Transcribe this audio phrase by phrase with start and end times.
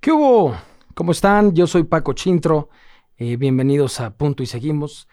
[0.00, 0.56] ¿Qué hubo?
[0.94, 1.52] ¿Cómo están?
[1.52, 2.70] Yo soy Paco Chintro.
[3.18, 5.06] Eh, bienvenidos a Punto y Seguimos.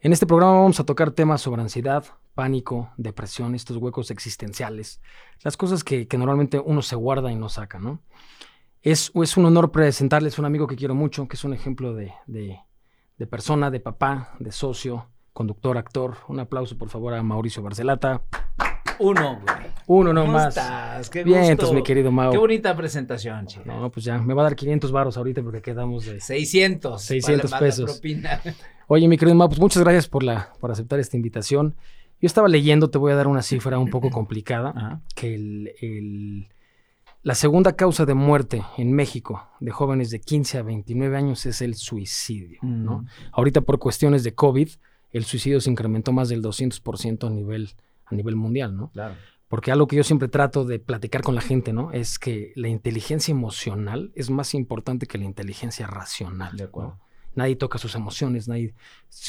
[0.00, 5.00] En este programa vamos a tocar temas sobre ansiedad, pánico, depresión, estos huecos existenciales,
[5.44, 8.00] las cosas que, normalmente uno se guarda y no saca, ¿no?
[8.82, 12.10] Es, un honor presentarles a un amigo que quiero mucho, que es un ejemplo de
[13.30, 16.16] persona, de papá, de socio, conductor, actor.
[16.26, 18.22] Un aplauso, por favor, a Mauricio Barcelata.
[18.98, 19.72] Uno, güey.
[19.86, 20.48] Uno no más.
[20.56, 21.10] estás?
[21.10, 22.30] Qué Bien, entonces, mi querido Mau.
[22.30, 23.64] Qué bonita presentación, chico.
[23.66, 26.20] No, pues ya, me va a dar 500 varos ahorita porque quedamos de...
[26.20, 27.02] 600.
[27.02, 28.00] 600 pesos.
[28.86, 31.74] Oye, mi querido Mau, pues muchas gracias por, la, por aceptar esta invitación.
[32.20, 36.48] Yo estaba leyendo, te voy a dar una cifra un poco complicada, que el,
[37.22, 41.60] la segunda causa de muerte en México de jóvenes de 15 a 29 años es
[41.62, 43.06] el suicidio, ¿no?
[43.32, 44.68] Ahorita por cuestiones de COVID,
[45.12, 47.70] el suicidio se incrementó más del 200% a nivel,
[48.12, 48.90] a nivel mundial, ¿no?
[48.90, 49.14] Claro.
[49.48, 51.92] Porque algo que yo siempre trato de platicar con la gente, ¿no?
[51.92, 56.56] Es que la inteligencia emocional es más importante que la inteligencia racional.
[56.56, 56.98] De acuerdo.
[57.34, 58.74] Nadie toca sus emociones, nadie,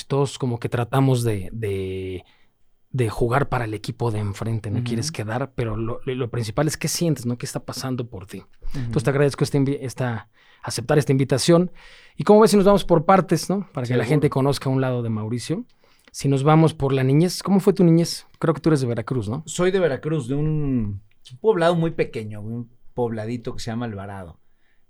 [0.07, 5.51] todos como que tratamos de, de, jugar para el equipo de enfrente, no quieres quedar,
[5.55, 7.37] pero lo, principal es qué sientes, ¿no?
[7.37, 8.43] ¿Qué está pasando por ti?
[8.75, 10.29] Entonces te agradezco esta, esta,
[10.61, 11.71] aceptar esta invitación.
[12.15, 13.67] Y como ves, si nos vamos por partes, ¿no?
[13.73, 15.65] Para que la gente conozca un lado de Mauricio.
[16.13, 18.27] Si nos vamos por la niñez, ¿cómo fue tu niñez?
[18.37, 19.41] Creo que tú eres de Veracruz, ¿no?
[19.47, 21.01] Soy de Veracruz, de un
[21.41, 24.39] poblado muy pequeño, un pobladito que se llama Alvarado.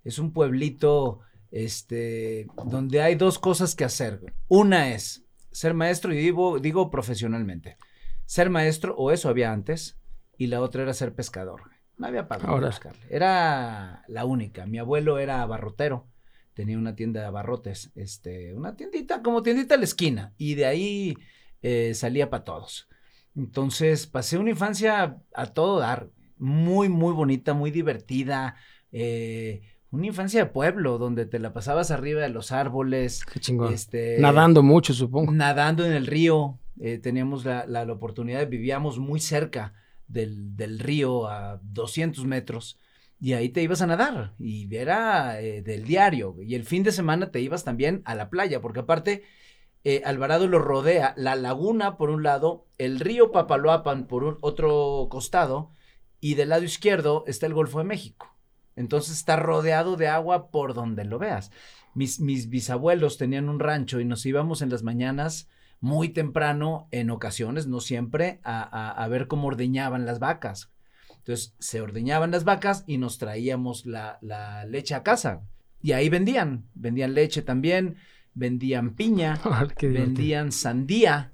[0.04, 4.34] Es un pueblito este, donde hay dos cosas que hacer.
[4.50, 7.78] Una es ser maestro, y digo, digo profesionalmente,
[8.26, 9.98] ser maestro, o eso había antes,
[10.38, 11.62] y la otra era ser pescador.
[11.98, 13.08] No había para buscarle.
[13.10, 14.66] Era la única.
[14.66, 16.06] Mi abuelo era abarrotero
[16.54, 20.66] tenía una tienda de abarrotes, este, una tiendita, como tiendita a la esquina, y de
[20.66, 21.18] ahí
[21.62, 22.88] eh, salía para todos.
[23.36, 28.56] Entonces pasé una infancia a todo dar, muy, muy bonita, muy divertida,
[28.92, 33.24] eh, una infancia de pueblo, donde te la pasabas arriba de los árboles.
[33.26, 33.74] Qué chingón.
[33.74, 35.31] Este, nadando mucho, supongo.
[35.31, 39.74] Nadando en el río, eh, teníamos la, la, oportunidad, vivíamos muy cerca
[40.08, 42.80] del, del río a 200 metros
[43.23, 46.35] y ahí te ibas a nadar y era eh, del diario.
[46.41, 49.23] Y el fin de semana te ibas también a la playa, porque aparte
[49.85, 55.72] eh, Alvarado lo rodea la laguna por un lado, el río Papaloapan por otro costado
[56.19, 58.35] y del lado izquierdo está el Golfo de México.
[58.75, 61.50] Entonces está rodeado de agua por donde lo veas.
[61.95, 65.47] Mis, mis bisabuelos tenían un rancho y nos íbamos en las mañanas
[65.79, 70.72] muy temprano, en ocasiones, no siempre, a, a ver cómo ordeñaban las vacas
[71.23, 74.19] entonces se ordeñaban las vacas y nos traíamos la,
[74.67, 75.41] leche a casa.
[75.81, 77.95] Y ahí vendían, vendían leche también,
[78.34, 79.39] vendían piña,
[79.81, 81.31] vendían sandía.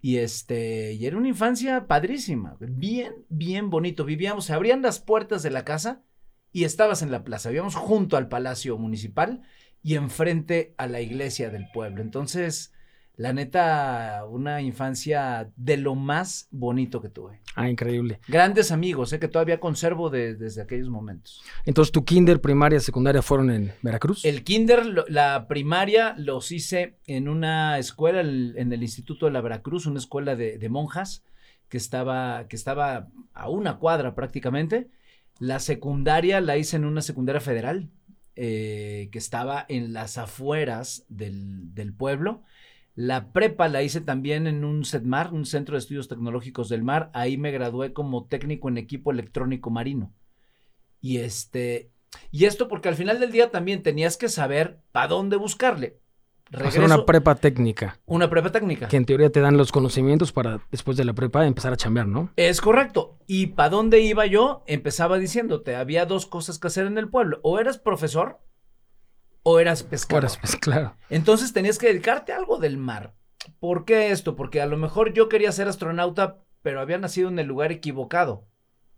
[0.00, 4.06] Y este, y era una infancia padrísima, bien, bien bonito.
[4.06, 6.02] Vivíamos, se abrían las puertas de la casa
[6.50, 7.50] y estabas en la plaza.
[7.50, 9.42] Vivíamos junto al Palacio Municipal
[9.82, 12.00] y enfrente a la iglesia del pueblo.
[12.00, 12.72] Entonces,
[13.20, 17.38] la neta, una infancia de lo más bonito que tuve.
[17.54, 18.18] Ah, increíble.
[18.26, 21.42] Grandes amigos, eh, que todavía conservo desde aquellos momentos.
[21.66, 24.24] Entonces, ¿tu kinder, primaria, secundaria fueron en Veracruz?
[24.24, 29.84] El kinder, la primaria los hice en una escuela, en el Instituto de la Veracruz,
[29.84, 31.22] una escuela de, monjas
[31.68, 34.88] que estaba, que estaba a una cuadra prácticamente.
[35.38, 37.90] La secundaria la hice en una secundaria federal,
[38.34, 42.44] eh, que estaba en las afueras del, del pueblo
[42.94, 47.10] la prepa la hice también en un CEDMAR, un Centro de Estudios Tecnológicos del Mar.
[47.14, 50.12] Ahí me gradué como técnico en equipo electrónico marino.
[51.00, 51.90] Y este,
[52.30, 55.98] y esto porque al final del día también tenías que saber para dónde buscarle.
[56.52, 58.00] Hacer una prepa técnica.
[58.06, 58.88] Una prepa técnica.
[58.88, 62.08] Que en teoría te dan los conocimientos para después de la prepa empezar a chambear,
[62.08, 62.32] ¿no?
[62.34, 63.18] Es correcto.
[63.28, 64.64] ¿Y para dónde iba yo?
[64.66, 67.38] Empezaba diciéndote, había dos cosas que hacer en el pueblo.
[67.44, 68.40] O eras profesor
[69.42, 70.30] o eras pescador.
[70.60, 70.96] claro.
[71.08, 73.14] Entonces tenías que dedicarte a algo del mar.
[73.58, 74.36] ¿Por qué esto?
[74.36, 78.46] Porque a lo mejor yo quería ser astronauta, pero había nacido en el lugar equivocado.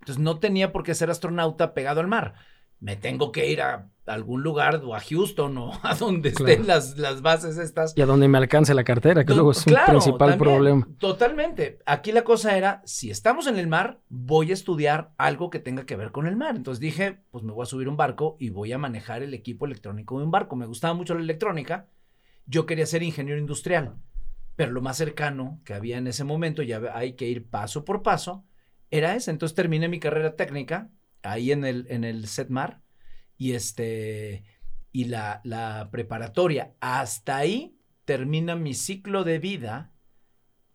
[0.01, 2.35] Entonces no tenía por qué ser astronauta pegado al mar
[2.83, 6.99] me tengo que ir a algún lugar o a Houston o a donde estén las,
[6.99, 7.95] las, bases estas.
[7.97, 10.89] Y a donde me alcance la cartera, que luego es un principal problema.
[10.99, 11.79] Totalmente.
[11.87, 15.87] Aquí la cosa era, si estamos en el mar, voy a estudiar algo que tenga
[15.87, 16.57] que ver con el mar.
[16.57, 19.67] Entonces dije, pues me voy a subir un barco y voy a manejar el equipo
[19.67, 20.57] electrónico de un barco.
[20.57, 21.89] Me gustaba mucho la electrónica.
[22.47, 23.95] Yo quería ser ingeniero industrial,
[24.57, 28.03] pero lo más cercano que había en ese momento, ya hay que ir paso por
[28.03, 28.45] paso,
[28.91, 29.31] era ese.
[29.31, 30.91] Entonces terminé mi carrera técnica
[31.23, 32.81] ahí en el, en el Setmar
[33.43, 34.45] y este
[34.93, 36.75] y la, la preparatoria.
[36.81, 39.93] Hasta ahí termina mi ciclo de vida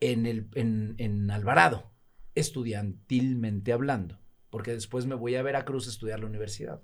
[0.01, 1.93] en, el, en, en Alvarado,
[2.35, 4.19] estudiantilmente hablando,
[4.49, 6.81] porque después me voy a Veracruz a estudiar la universidad.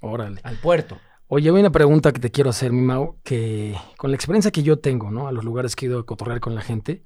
[0.00, 0.40] Órale.
[0.44, 1.00] Al puerto.
[1.26, 4.62] Oye, hay una pregunta que te quiero hacer, mi Mau, que con la experiencia que
[4.62, 5.26] yo tengo, ¿no?
[5.26, 7.04] A los lugares que he ido a cotorrear con la gente,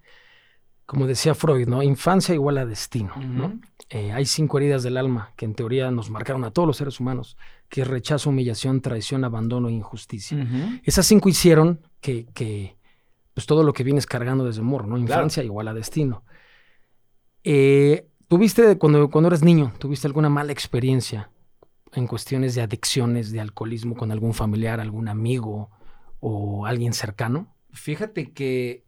[0.84, 1.82] como decía Freud, ¿no?
[1.82, 3.58] Infancia igual a destino, ¿no?
[3.88, 7.00] Eh, hay cinco heridas del alma que en teoría nos marcaron a todos los seres
[7.00, 7.38] humanos,
[7.70, 10.46] que es rechazo, humillación, traición, abandono e injusticia.
[10.84, 12.76] Esas cinco hicieron que, que,
[13.32, 14.96] pues todo lo que vienes cargando desde morro, ¿no?
[14.96, 15.22] Claro.
[15.22, 16.24] Infancia igual a destino.
[17.44, 21.30] Eh, ¿Tuviste, cuando, cuando eras niño, tuviste alguna mala experiencia
[21.94, 25.70] en cuestiones de adicciones, de alcoholismo con algún familiar, algún amigo
[26.20, 27.54] o alguien cercano?
[27.72, 28.84] Fíjate que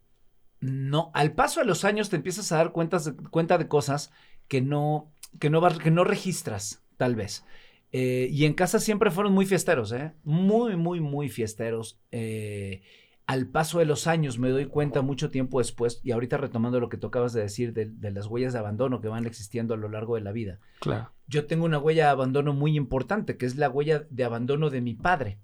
[0.60, 4.12] no, al paso de los años te empiezas a dar cuentas de- cuenta de cosas
[4.46, 7.44] que no, que no, que no registras, tal vez.
[7.92, 10.14] Eh, y en casa siempre fueron muy fiesteros, ¿eh?
[10.24, 12.00] Muy, muy, muy fiesteros.
[12.10, 12.82] Eh,
[13.26, 16.88] al paso de los años me doy cuenta mucho tiempo después, y ahorita retomando lo
[16.88, 19.76] que tú acabas de decir de, de las huellas de abandono que van existiendo a
[19.76, 20.58] lo largo de la vida.
[20.80, 21.12] Claro.
[21.28, 24.80] Yo tengo una huella de abandono muy importante, que es la huella de abandono de
[24.80, 25.38] mi padre.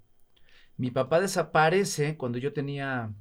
[0.77, 3.12] Mi papá desaparece cuando yo tenía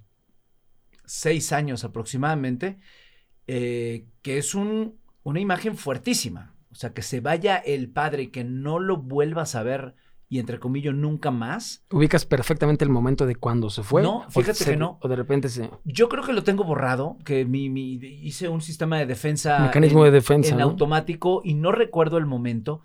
[1.06, 2.77] seis años aproximadamente,
[3.47, 6.53] eh, que es un- una imagen fuertísima.
[6.77, 9.95] O sea, que se vaya el padre y que no lo vuelvas a ver,
[10.29, 11.83] y entre comillas, nunca más.
[11.91, 14.03] ¿Ubicas perfectamente el momento de cuando se fue?
[14.03, 15.00] No, ¿O fíjate se- que no.
[15.01, 15.71] O de repente se...
[15.85, 19.57] Yo creo que lo tengo borrado, que mi, mi- hice un sistema de defensa.
[19.57, 20.65] Mecanismo en- de defensa, en ¿no?
[20.65, 22.83] automático y no recuerdo el momento.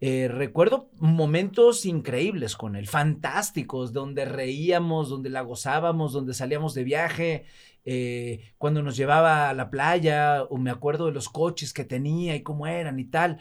[0.00, 6.84] Eh, recuerdo momentos increíbles con él, fantásticos, donde reíamos, donde la gozábamos, donde salíamos de
[6.84, 7.44] viaje,
[7.84, 12.34] eh, cuando nos llevaba a la playa, o me acuerdo de los coches que tenía
[12.36, 13.38] y cómo eran y tal.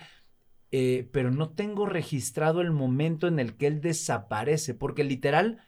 [0.71, 5.61] Eh, pero no tengo registrado el momento en el que él desaparece, porque literal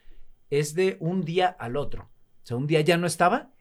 [0.49, 2.09] es de un día al otro.
[2.43, 3.51] O sea, un día ya no estaba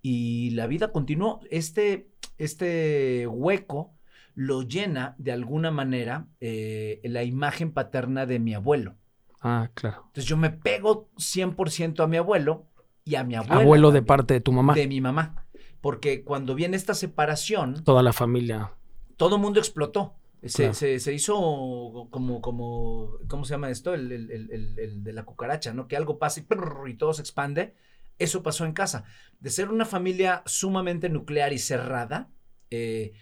[0.00, 1.40] y la vida continuó.
[1.50, 2.08] Este,
[2.38, 3.94] este hueco
[4.34, 8.96] lo llena de alguna manera eh, la imagen paterna de mi abuelo.
[9.40, 10.02] Ah, claro.
[10.06, 12.66] Entonces yo me pego 100% a mi abuelo
[13.06, 13.62] y a mi abuela.
[13.62, 14.74] Abuelo de parte de tu mamá.
[14.74, 15.46] De mi mamá.
[15.80, 18.72] Porque cuando viene esta separación, Toda la familia.
[19.16, 20.16] todo el mundo explotó.
[20.42, 20.74] Se, Claro.
[20.74, 23.94] se- se hizo como, como, ¿cómo se llama esto?
[23.94, 25.88] El, el- el- el- el de la cucaracha, ¿no?
[25.88, 27.74] Que algo pasa y, prrr, y todo se expande.
[28.18, 29.04] Eso pasó en casa.
[29.40, 32.28] De ser una familia sumamente nuclear y cerrada,
[32.70, 33.12] eh,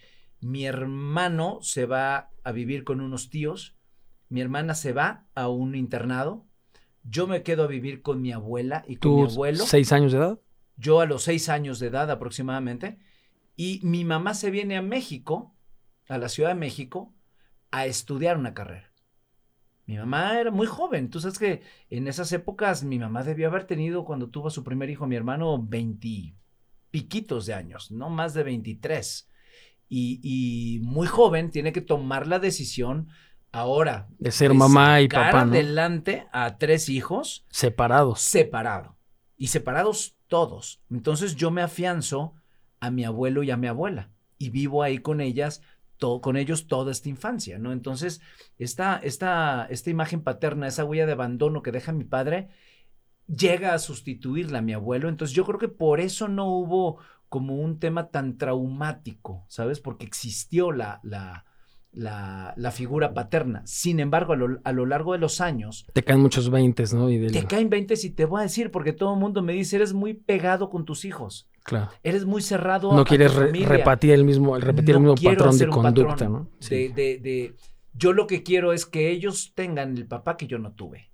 [0.40, 3.76] mi hermano se va a vivir con unos tíos,
[4.28, 6.46] mi hermana se va a un internado,
[7.04, 10.12] yo me quedo a vivir con mi abuela y con mi ¿Tú, abuelo seis años
[10.12, 10.38] de edad?
[10.76, 12.98] yo a los seis años de edad aproximadamente,
[13.56, 15.54] y mi mamá se viene a México,
[16.08, 17.14] a la Ciudad de México,
[17.70, 18.92] a estudiar una carrera.
[19.86, 23.64] Mi mamá era muy joven, tú sabes que en esas épocas mi mamá debió haber
[23.66, 26.34] tenido cuando tuvo a su primer hijo, mi hermano, 20
[26.90, 29.28] piquitos de años, no más de 23.
[29.88, 33.08] Y, y muy joven tiene que tomar la decisión
[33.54, 35.52] ahora De ser mamá y papá, ¿no?
[35.52, 38.20] adelante a tres hijos Separados.
[38.20, 38.96] separado.
[39.36, 40.80] Y separados todos.
[40.90, 42.34] Entonces yo me afianzo
[42.80, 44.10] a mi abuelo y a mi abuela.
[44.38, 45.62] Y vivo ahí con ellas,
[45.98, 47.72] to- con ellos toda esta infancia, ¿no?
[47.72, 48.20] Entonces,
[48.58, 52.48] esta, esta, esta imagen paterna, esa huella de abandono que deja mi padre,
[53.26, 55.08] llega a sustituirla a mi abuelo.
[55.08, 56.98] Entonces yo creo que por eso no hubo
[57.28, 59.80] como un tema tan traumático, ¿sabes?
[59.80, 61.44] Porque existió la, la,
[61.94, 63.62] la, la figura paterna.
[63.66, 67.08] Sin embargo, a lo, a lo largo de los años, Te caen muchos veintes, ¿no?
[67.10, 69.52] Y del- te caen 20 y te voy a decir, porque todo el mundo me
[69.52, 71.90] dice, eres muy pegado con tus hijos, Claro.
[72.02, 72.92] eres muy cerrado.
[72.92, 73.68] No a quieres tu re- familia.
[73.68, 76.50] repetir el mismo, repetir el mismo patrón de conducta, patrón ¿no?
[76.68, 77.54] De, de- de-
[77.94, 81.10] yo lo que quiero es que ellos tengan el papá que yo no tuve.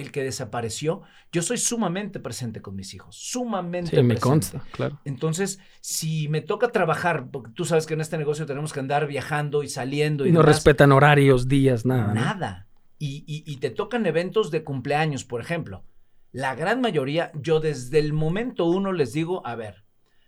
[0.00, 1.02] El que desapareció,
[1.32, 4.20] yo soy sumamente presente con mis hijos, sumamente Sí, me presente.
[4.20, 5.00] consta, claro.
[5.04, 9.06] Entonces, si me toca trabajar, porque tú sabes que en este negocio tenemos que andar
[9.08, 12.14] viajando y saliendo y Y no demás, respetan horarios, días, nada.
[12.14, 12.14] ¿no?
[12.14, 12.68] Nada.
[12.98, 15.84] Y, y- y te tocan eventos de cumpleaños, por ejemplo.
[16.30, 19.84] La gran mayoría, yo desde el momento uno les digo, a ver,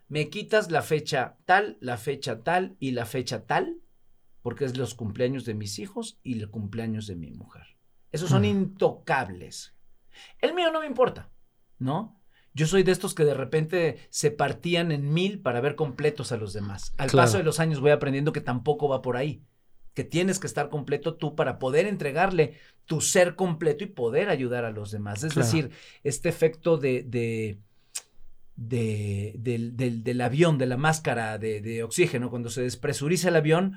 [0.08, 3.76] me quitas la fecha tal, la fecha tal y la fecha tal,
[4.42, 7.76] porque es los cumpleaños de mis hijos y el cumpleaños de mi mujer.
[8.12, 8.46] Esos son Mm.
[8.46, 9.74] intocables.
[10.40, 11.30] El mío no me importa,
[11.78, 12.20] ¿no?
[12.52, 16.36] Yo soy de estos que de repente se partían en mil para ver completos a
[16.36, 16.94] los demás.
[16.98, 17.26] Al Claro.
[17.26, 19.42] paso de los años voy aprendiendo que tampoco va por ahí
[19.94, 22.54] que tienes que estar completo tú para poder entregarle
[22.86, 25.24] tu ser completo y poder ayudar a los demás.
[25.24, 25.46] Es Claro.
[25.46, 25.70] decir,
[26.04, 27.58] este efecto de, de,
[28.56, 33.36] de- del, del- del avión, de la máscara de, de oxígeno, cuando se despresuriza el
[33.36, 33.74] avión,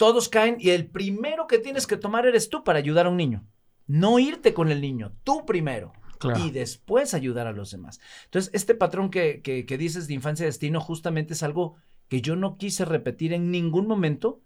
[0.00, 3.18] todos caen y el primero que tienes que tomar eres tú para ayudar a un
[3.18, 3.44] niño.
[3.86, 5.92] No irte con el niño, tú primero.
[6.18, 6.42] Claro.
[6.42, 8.00] Y después ayudar a los demás.
[8.24, 11.76] Entonces, este patrón que, que, que dices de infancia y destino justamente es algo
[12.08, 14.40] que yo no quise repetir en ningún momento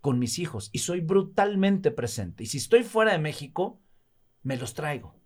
[0.00, 2.44] con mis hijos y soy brutalmente presente.
[2.44, 3.80] Y si estoy fuera de México,
[4.44, 5.16] me los traigo.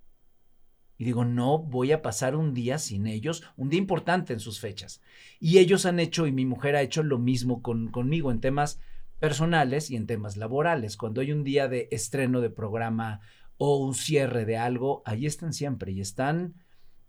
[0.96, 4.60] Y digo, no voy a pasar un día sin ellos, un día importante en sus
[4.60, 5.02] fechas.
[5.40, 8.80] Y ellos han hecho, y mi mujer ha hecho lo mismo con, conmigo en temas
[9.24, 10.98] personales y en temas laborales.
[10.98, 13.20] Cuando hay un día de estreno de programa
[13.56, 16.56] o un cierre de algo, ahí están siempre y están,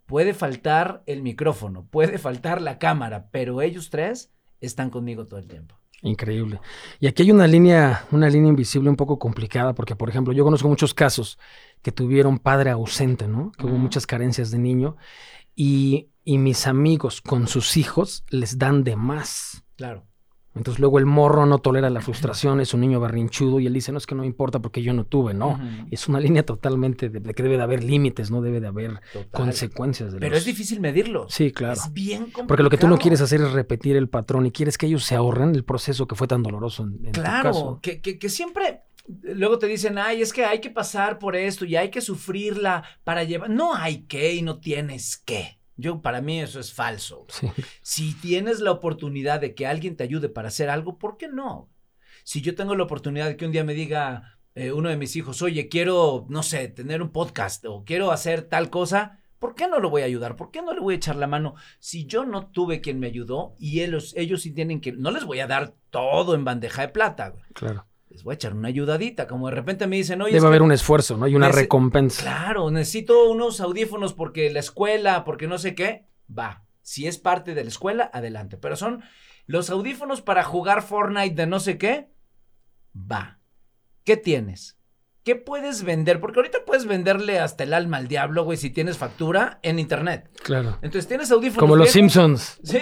[0.05, 4.31] puede faltar el micrófono, puede faltar la cámara, pero ellos tres
[4.61, 5.75] están conmigo todo el tiempo.
[6.03, 6.61] Increíble.
[7.01, 10.45] Y aquí hay una línea, una línea invisible un poco complicada, porque, por ejemplo, yo
[10.45, 11.37] conozco muchos casos
[11.81, 13.51] que tuvieron padre ausente, ¿no?
[13.51, 14.95] Que hubo muchas carencias de niño.
[15.53, 19.65] Y, y mis amigos con sus hijos les dan de más.
[19.75, 20.05] Claro.
[20.55, 23.91] Entonces luego el morro no tolera la frustración, es un niño barrinchudo y él dice,
[23.91, 25.59] no es que no importa porque yo no tuve, no.
[25.91, 30.13] Es una línea totalmente de, que debe de haber límites, no debe de haber consecuencias.
[30.13, 31.27] De Pero es difícil medirlo.
[31.29, 31.73] Sí, claro.
[31.73, 32.47] Es bien complicado.
[32.47, 35.03] Porque lo que tú no quieres hacer es repetir el patrón y quieres que ellos
[35.03, 37.79] se ahorren el proceso que fue tan doloroso en, claro, tu caso.
[37.81, 41.65] Que, que, que siempre luego te dicen, ay, es que hay que pasar por esto
[41.65, 43.49] y hay que sufrirla para llevar.
[43.49, 45.59] No hay que y no tienes que.
[45.77, 47.25] Yo, para mí eso es falso.
[47.81, 51.69] Si tienes la oportunidad de que alguien te ayude para hacer algo, ¿por qué no?
[52.23, 55.15] Si yo tengo la oportunidad de que un día me diga eh, uno de mis
[55.15, 59.67] hijos, oye, quiero, no sé, tener un podcast o quiero hacer tal cosa, ¿por qué
[59.67, 60.35] no lo voy a ayudar?
[60.35, 61.55] ¿Por qué no le voy a echar la mano?
[61.79, 65.25] Si yo no tuve quien me ayudó y ellos, ellos sí tienen que, no les
[65.25, 67.33] voy a dar todo en bandeja de plata.
[67.53, 69.27] Claro les voy a echar una ayudadita.
[69.27, 70.33] Como de repente me dicen, oye.
[70.35, 71.27] Debe haber un esfuerzo, ¿no?
[71.27, 72.21] Y una recompensa.
[72.21, 76.07] Claro, necesito unos audífonos porque la escuela, porque no sé qué.
[76.31, 76.63] Va.
[76.81, 78.55] Si es parte de la escuela, adelante.
[78.55, 79.03] Pero son
[79.47, 82.09] los audífonos para jugar Fortnite de no sé qué.
[82.95, 83.41] Va.
[84.05, 84.79] ¿Qué tienes?
[85.23, 86.21] ¿Qué puedes vender?
[86.21, 90.29] Porque ahorita puedes venderle hasta el alma al diablo, güey, si tienes factura en internet.
[90.41, 90.77] Claro.
[90.81, 91.59] Entonces tienes audífonos.
[91.59, 92.61] Como los Simpsons.
[92.63, 92.79] Sí.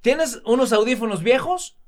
[0.00, 1.78] Tienes unos audífonos viejos,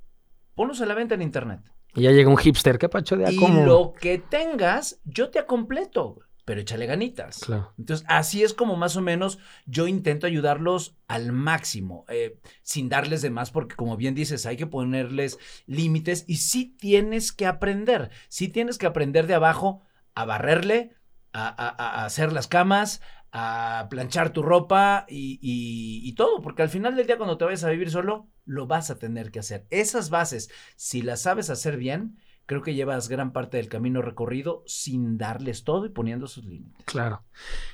[0.54, 1.61] ponlos a la venta en internet.
[1.94, 6.20] Y ya llega un hipster, ¿qué pacho de Y lo que tengas, yo te completo,
[6.44, 7.40] pero échale ganitas.
[7.40, 7.72] Claro.
[7.78, 13.22] Entonces, así es como más o menos yo intento ayudarlos al máximo, eh, sin darles
[13.22, 18.11] de más, porque como bien dices, hay que ponerles límites y sí tienes que aprender,
[18.28, 19.82] sí tienes que aprender de abajo
[20.14, 20.94] a barrerle,
[21.34, 23.00] a hacer las camas,
[23.32, 27.70] a planchar tu ropa y, todo, porque al final del día cuando te vayas a
[27.70, 29.66] vivir solo, lo vas a tener que hacer.
[29.70, 34.62] Esas bases, si las sabes hacer bien, creo que llevas gran parte del camino recorrido
[34.66, 36.84] sin darles todo y poniendo sus límites.
[36.84, 37.22] Claro.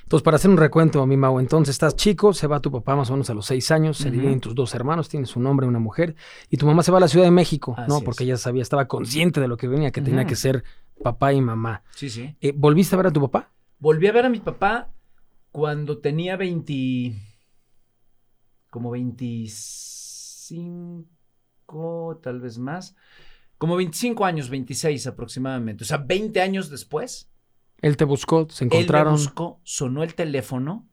[0.03, 3.09] Entonces, para hacer un recuento, mi Mau, entonces estás chico, se va tu papá más
[3.09, 5.69] o menos a los seis años, se dividen tus dos hermanos, tienes un hombre y
[5.69, 6.15] una mujer,
[6.49, 8.01] y tu mamá se va a la Ciudad de México, ¿no?
[8.01, 10.63] Porque ella sabía, estaba consciente de lo que venía, que tenía que ser
[11.03, 11.83] papá y mamá.
[11.95, 12.35] Sí, sí.
[12.39, 13.51] Eh, ¿Volviste a ver a tu papá?
[13.79, 14.91] Volví a ver a mi papá
[15.51, 17.15] cuando tenía 20,
[18.69, 18.91] como
[20.51, 22.95] 25, tal vez más,
[23.57, 27.29] como 25 años, 26 aproximadamente, o sea, 20 años después.
[27.81, 29.13] Él te buscó, se encontraron.
[29.13, 30.87] Él me buscó, sonó el teléfono,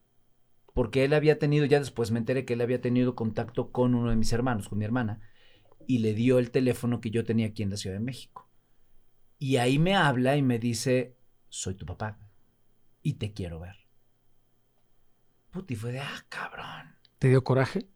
[0.74, 4.10] porque él había tenido, ya después me enteré que él había tenido contacto con uno
[4.10, 5.20] de mis hermanos, con mi hermana,
[5.86, 8.48] y le dio el teléfono que yo tenía aquí en la Ciudad de México.
[9.38, 11.16] Y ahí me habla y me dice,
[11.48, 12.18] soy tu papá
[13.02, 13.86] y te quiero ver
[15.68, 16.94] y fue de, ah, cabrón.
[17.18, 17.88] ¿Te dio coraje?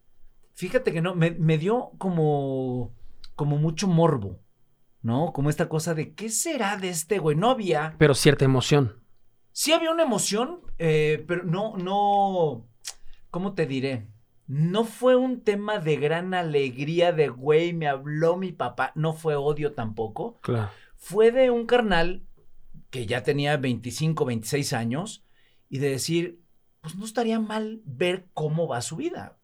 [0.61, 2.95] Fíjate que no, me, dio como,
[3.35, 4.43] como mucho morbo,
[5.01, 5.33] ¿no?
[5.33, 7.35] Como esta cosa de, ¿qué será de este güey?
[7.35, 7.95] No había.
[7.97, 9.03] Pero cierta emoción.
[9.53, 12.69] Sí había una emoción, eh, pero no, no,
[13.31, 14.09] ¿cómo te diré?
[14.49, 18.93] No fue un tema de gran alegría de, güey, me habló mi papá.
[18.95, 20.41] No fue odio tampoco.
[20.43, 20.69] Claro.
[20.95, 22.27] Fue de un carnal
[22.91, 25.25] que ya tenía 25, 26 años
[25.71, 26.43] y de decir,
[26.83, 29.40] pues no estaría mal ver cómo va su vida.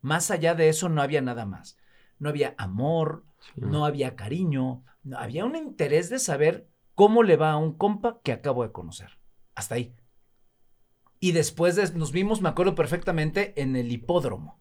[0.00, 1.76] Más allá de eso no había nada más.
[2.18, 3.24] No había amor,
[3.56, 8.20] no había cariño, no, había un interés de saber cómo le va a un compa
[8.22, 9.18] que acabo de conocer.
[9.54, 9.94] Hasta ahí.
[11.18, 14.60] Y después nos vimos, me acuerdo perfectamente, en el hipódromo.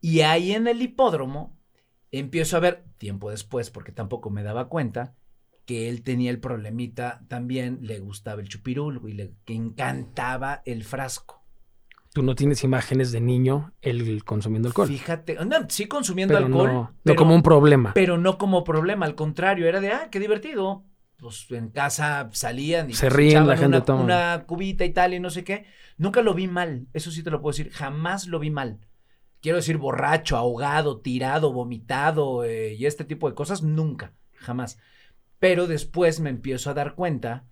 [0.00, 1.58] Y ahí en el hipódromo
[2.10, 5.14] empiezo a ver, tiempo después, porque tampoco me daba cuenta,
[5.64, 11.41] que él tenía el problemita también, le gustaba el chupirul y le encantaba el frasco.
[12.12, 14.88] Tú no tienes imágenes de niño él consumiendo alcohol.
[14.88, 15.38] Fíjate,
[15.68, 16.90] sí consumiendo alcohol.
[17.04, 17.94] No, como un problema.
[17.94, 20.84] Pero no como problema, al contrario, era de, ah, qué divertido.
[21.16, 24.02] Pues en casa salían y se ríen, la gente una, toma.
[24.02, 25.66] una cubita y tal y no sé qué.
[25.96, 28.80] Nunca lo vi mal, eso sí te lo puedo decir, jamás lo vi mal.
[29.40, 34.78] Quiero decir borracho, ahogado, tirado, vomitado eh, y este tipo de cosas, nunca, jamás.
[35.38, 37.44] Pero después me empiezo a dar cuenta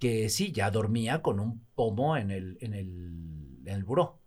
[0.00, 4.18] que sí, ya dormía con un pomo en el, en el, en el buró.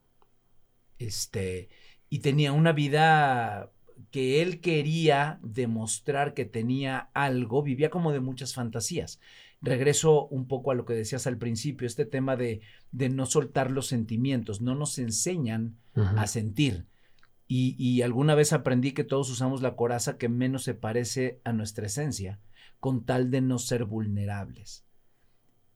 [1.00, 1.68] Este,
[2.10, 3.72] y tenía una vida
[4.12, 9.20] que él quería demostrar que tenía algo, vivía como de muchas fantasías.
[9.62, 12.62] Regreso un poco a lo que decías al principio, este tema de,
[12.92, 16.86] de no soltar los sentimientos, no nos enseñan a sentir.
[17.48, 21.51] Y, y, alguna vez aprendí que todos usamos la coraza que menos se parece a
[21.51, 22.39] nuestra esencia,
[22.80, 24.86] con tal de no ser vulnerables.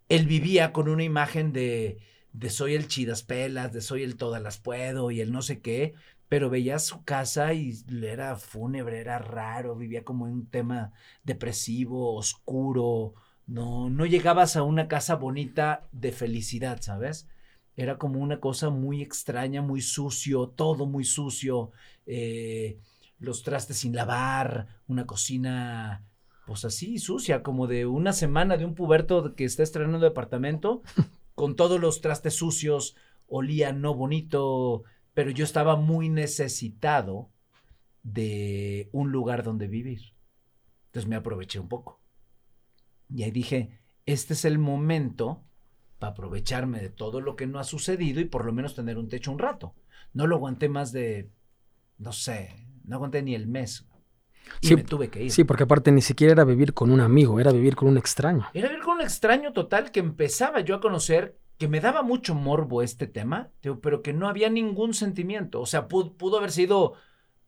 [0.10, 2.00] Él vivía con una imagen de,
[2.34, 5.60] de soy el chidas pelas, de soy el todas las puedo y el no sé
[5.62, 5.94] qué,
[6.30, 7.74] pero veía su casa y
[8.04, 10.92] era fúnebre, era raro, vivía como en un tema
[11.24, 13.14] depresivo, oscuro,
[13.48, 17.28] no, no llegabas a una casa bonita de felicidad, ¿sabes?
[17.76, 21.72] Era como una cosa muy extraña, muy sucio, todo muy sucio,
[22.06, 22.80] eh,
[23.20, 26.04] los trastes sin lavar, una cocina
[26.48, 30.82] pues así sucia, como de una semana de un puberto que está estrenando departamento,
[31.36, 32.96] con todos los trastes sucios,
[33.28, 37.30] olía no bonito, pero yo estaba muy necesitado
[38.02, 40.14] de un lugar donde vivir.
[40.86, 42.00] Entonces me aproveché un poco.
[43.14, 45.44] Y ahí dije, este es el momento
[46.00, 49.10] para aprovecharme de todo lo que no ha sucedido y por lo menos tener un
[49.10, 49.76] techo un rato.
[50.14, 51.30] No lo aguanté más de,
[51.98, 53.86] no sé, no aguanté ni el mes.
[54.62, 55.32] Y me tuve que ir.
[55.32, 58.48] Sí, porque aparte ni siquiera era vivir con un amigo, era vivir con un extraño.
[58.54, 62.36] Era vivir con un extraño total que empezaba yo a conocer, que me daba mucho
[62.36, 63.50] morbo este tema,
[63.82, 65.62] pero que no había ningún sentimiento.
[65.62, 66.94] O sea, pudo, haber sido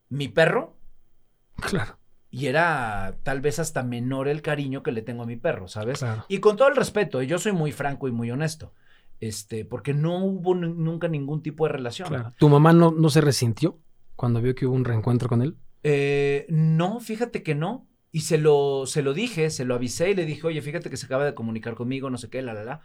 [0.10, 0.76] mi perro.
[1.56, 1.98] Claro.
[2.32, 6.06] Y era tal vez hasta menor el cariño que le tengo a mi perro, ¿sabes?
[6.28, 8.74] Y con todo el respeto, yo soy muy franco y muy honesto.
[9.20, 12.08] Este, porque no hubo nunca ningún tipo de relación.
[12.08, 12.34] Claro.
[12.38, 13.78] ¿Tu mamá no, no se resintió
[14.16, 15.58] cuando vio que hubo un reencuentro con él?
[15.84, 17.88] Eh, no, fíjate que no.
[18.12, 20.98] Y se lo, se lo dije, se lo avisé y le dije, oye, fíjate que
[20.98, 22.82] se acaba de comunicar conmigo, no sé qué, la, la, la.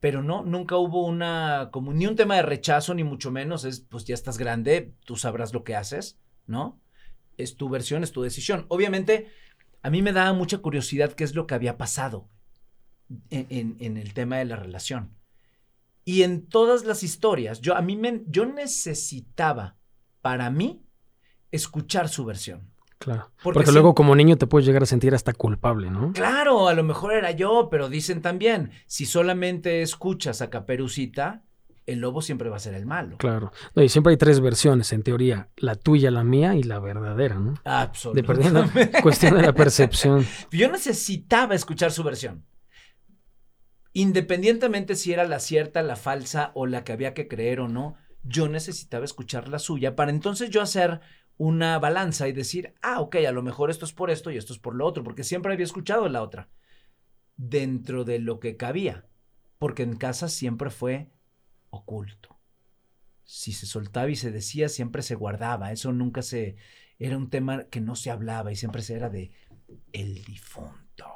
[0.00, 3.64] Pero no, nunca hubo una, como ni un tema de rechazo, ni mucho menos.
[3.64, 6.80] Es, pues ya estás grande, tú sabrás lo que haces, ¿no?
[7.36, 8.66] Es tu versión, es tu decisión.
[8.68, 9.28] Obviamente,
[9.82, 12.28] a mí me daba mucha curiosidad qué es lo que había pasado
[13.30, 15.16] en, en, el tema de la relación.
[16.04, 19.76] Y en todas las historias, yo, a mí me, yo necesitaba,
[20.22, 20.82] para mí,
[21.50, 22.70] escuchar su versión.
[22.98, 23.30] Claro.
[23.42, 26.12] Porque, luego como niño te puedes llegar a sentir hasta culpable, ¿no?
[26.12, 31.42] Claro, a lo mejor era yo, pero dicen también, si solamente escuchas a Caperucita,
[31.86, 33.16] el lobo siempre va a ser el malo.
[33.16, 33.52] Claro.
[33.74, 35.48] y siempre hay tres versiones, en teoría.
[35.56, 37.54] La tuya, la mía y la verdadera, ¿no?
[37.64, 38.86] Absolutamente.
[38.86, 40.26] De cuestión de la percepción.
[40.52, 42.44] Yo necesitaba escuchar su versión.
[43.92, 47.96] Independientemente si era la cierta, la falsa o la que había que creer o no,
[48.22, 51.00] yo necesitaba escuchar la suya para entonces yo hacer
[51.40, 54.52] una balanza y decir, ah, ok, a lo mejor esto es por esto y esto
[54.52, 56.50] es por lo otro, porque siempre había escuchado la otra,
[57.38, 59.06] dentro de lo que cabía,
[59.58, 61.10] porque en casa siempre fue
[61.70, 62.38] oculto.
[63.24, 66.56] Si se soltaba y se decía, siempre se guardaba, eso nunca se,
[66.98, 69.30] era un tema que no se hablaba y siempre se era de
[69.94, 71.06] el difunto.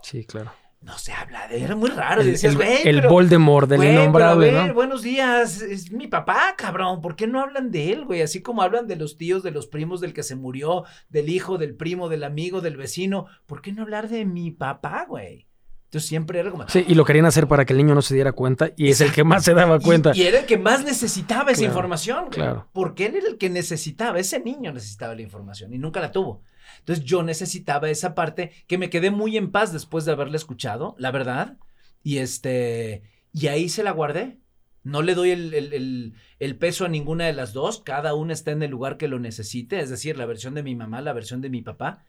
[0.00, 2.22] Sí, claro no se habla de él, era muy raro.
[2.22, 7.14] El, decías, el, Voldemort del innombrable, a ver, buenos días, es mi papá, cabrón, ¿por
[7.14, 8.22] qué no hablan de él, güey?
[8.22, 11.56] Así como hablan de los tíos, de los primos del que se murió, del hijo,
[11.56, 15.46] del primo, del amigo, del vecino, ¿por qué no hablar de mi papá, güey?
[15.92, 16.66] Entonces siempre era como...
[16.70, 19.02] Sí, y lo querían hacer para que el niño no se diera cuenta y es
[19.02, 20.12] el que más se daba cuenta.
[20.14, 22.30] Y, era el que más necesitaba esa información.
[22.30, 22.66] Claro.
[22.72, 26.44] Porque él era el que necesitaba, ese niño necesitaba la información y nunca la tuvo.
[26.78, 30.94] Entonces yo necesitaba esa parte que me quedé muy en paz después de haberla escuchado,
[30.96, 31.58] la verdad.
[32.02, 34.38] Y este, y ahí se la guardé.
[34.84, 38.62] No le doy el, el, peso a ninguna de las dos, cada una está en
[38.62, 41.50] el lugar que lo necesite, es decir, la versión de mi mamá, la versión de
[41.50, 42.06] mi papá,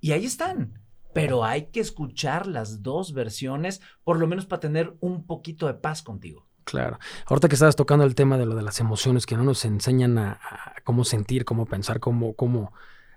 [0.00, 0.85] y ahí están.
[1.16, 5.74] Pero hay que escuchar las dos versiones, por lo menos para tener un poquito de
[5.74, 6.46] paz contigo.
[6.64, 6.98] Claro.
[7.26, 10.18] Ahorita que estabas tocando el tema de lo de las emociones, que no nos enseñan
[10.18, 12.72] a, a cómo sentir, cómo pensar, cómo, cómo,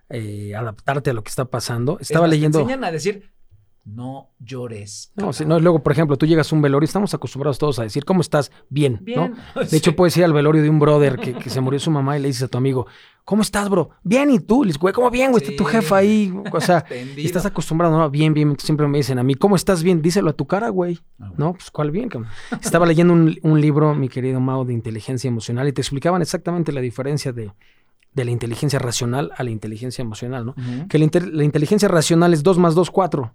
[0.10, 2.00] eh, adaptarte a lo que está pasando.
[2.00, 2.58] Estaba leyendo.
[2.58, 3.32] Te enseñan a decir,
[3.86, 5.12] no llores.
[5.16, 7.84] No, si no, luego, por ejemplo, tú llegas a un velorio, estamos acostumbrados todos a
[7.84, 8.52] decir, ¿cómo estás?
[8.70, 9.32] Bien, ¿no?
[9.70, 12.22] De hecho, puedes ir al velorio de un brother que, se murió su mamá y
[12.22, 12.88] le dices a tu amigo,
[13.26, 13.90] ¿cómo estás, bro?
[14.04, 14.64] Bien, ¿y tú?
[14.64, 15.44] Le dices, güey, ¿cómo bien, güey?
[15.44, 16.34] Está tu jefa ahí.
[16.52, 16.86] O sea,
[17.18, 18.10] estás acostumbrado, ¿no?
[18.10, 18.56] Bien, bien.
[18.60, 20.02] Siempre me dicen a mí, ¿cómo estás bien?
[20.02, 21.00] Díselo a tu cara, güey.
[21.20, 22.10] Ah, no, pues, ¿cuál bien?
[22.62, 26.72] Estaba leyendo un, un libro, mi querido Mao, de inteligencia emocional y te explicaban exactamente
[26.72, 27.52] la diferencia de
[28.14, 30.56] de la inteligencia racional a la inteligencia emocional, ¿no?
[30.88, 33.34] Que la, inteligencia racional es 2 más 2, 4.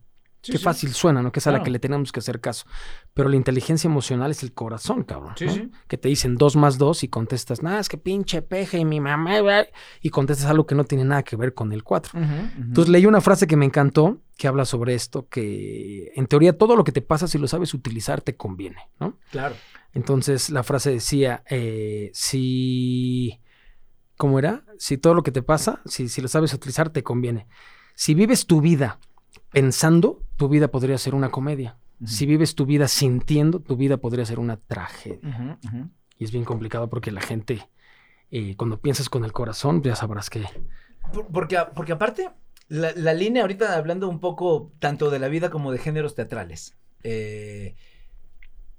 [0.52, 1.33] Qué fácil suena, ¿no?
[1.33, 2.66] Que es a la que le tenemos que hacer caso.
[3.12, 5.35] Pero la inteligencia emocional es el corazón, cabrón.
[5.88, 9.00] Que te dicen 2 más 2 y contestas, nada, es que pinche peje y mi
[9.00, 9.35] mamá,
[10.00, 12.18] y contestas algo que no tiene nada que ver con el 4.
[12.59, 16.76] Entonces leí una frase que me encantó, que habla sobre esto, que en teoría todo
[16.76, 19.18] lo que te pasa, si lo sabes utilizar, te conviene, ¿no?
[19.30, 19.54] Claro.
[19.92, 23.40] Entonces la frase decía, eh, si
[24.16, 24.64] ¿cómo era?
[24.78, 27.46] Si todo lo que te pasa, si, si lo sabes utilizar, te conviene.
[27.94, 28.98] Si vives tu vida
[29.54, 31.78] pensando, tu vida podría ser una comedia.
[32.04, 35.58] Si vives tu vida sintiendo, tu vida podría ser una tragedia.
[36.18, 37.68] Y es bien complicado porque la gente,
[38.30, 40.44] eh, cuando piensas con el corazón, ya sabrás que...
[41.32, 42.30] Porque, porque aparte,
[42.68, 46.76] la, la, línea ahorita hablando un poco tanto de la vida como de géneros teatrales.
[47.02, 47.76] Eh,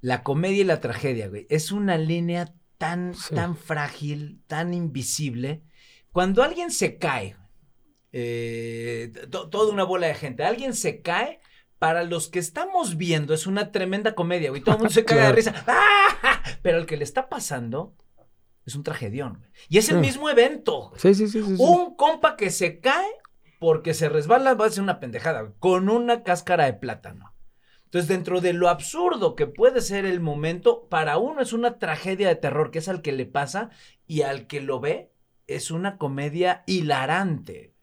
[0.02, 1.48] la comedia y la tragedia, güey.
[1.50, 5.64] Es una línea tan, tan frágil, tan invisible.
[6.12, 7.36] Cuando alguien se cae,
[8.18, 11.42] eh, toda una bola de gente, alguien se cae,
[11.80, 14.62] para los que estamos viendo es una tremenda comedia, güey.
[14.62, 15.66] Todo el mundo se cae de risa.
[15.68, 16.42] ¡Ah!
[16.62, 17.94] Pero el que le está pasando
[18.66, 19.52] es un tragedión, güey.
[19.68, 20.94] Y es el mismo evento.
[20.96, 23.12] Sí, sí, sí, sí, Un compa que se cae
[23.60, 27.34] porque se resbala va a ser una pendejada, con una cáscara de plátano.
[27.84, 32.30] Entonces, dentro de lo absurdo que puede ser el momento, para uno es una tragedia
[32.30, 33.72] de terror, que es al que le pasa,
[34.08, 35.12] y al que lo ve
[35.48, 37.75] es una comedia hilarante.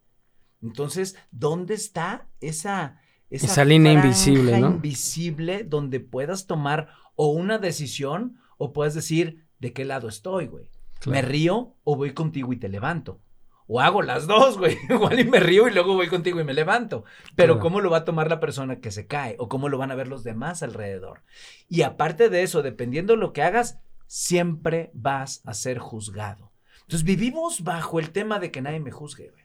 [0.63, 4.69] Entonces, ¿dónde está esa, esa, línea invisible, ¿no?
[4.69, 10.71] invisible donde puedas tomar o una decisión o puedes decir de qué lado estoy, güey?
[11.07, 13.21] ¿Me río o voy contigo y te levanto?
[13.67, 14.79] O hago las dos, güey.
[14.89, 17.05] Igual y me río y luego voy contigo y me levanto.
[17.35, 19.35] Pero ¿cómo lo va a tomar la persona que se cae?
[19.39, 21.23] ¿O cómo lo van a ver los demás alrededor?
[21.69, 26.53] Y aparte de eso, dependiendo de lo que hagas, siempre vas a ser juzgado.
[26.83, 29.42] Entonces vivimos bajo el tema de que nadie me juzgue, güey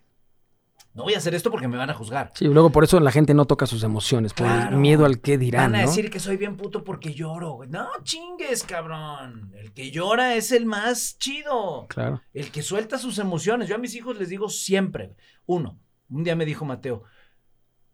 [0.98, 2.32] no voy a hacer esto porque me van a juzgar.
[2.34, 5.38] Sí, luego por eso la gente no toca sus emociones, por el miedo al que
[5.38, 5.74] dirán.
[5.74, 7.70] Van a decir que soy bien puto porque lloro, güey.
[7.70, 9.54] No chingues, cabrón.
[9.56, 11.86] El que llora es el más chido.
[11.88, 12.24] Claro.
[12.34, 13.70] El que suelta sus emociones.
[13.70, 15.16] Yo a mis hijos les digo siempre.
[15.46, 15.80] Uno,
[16.10, 17.04] un día me dijo Mateo,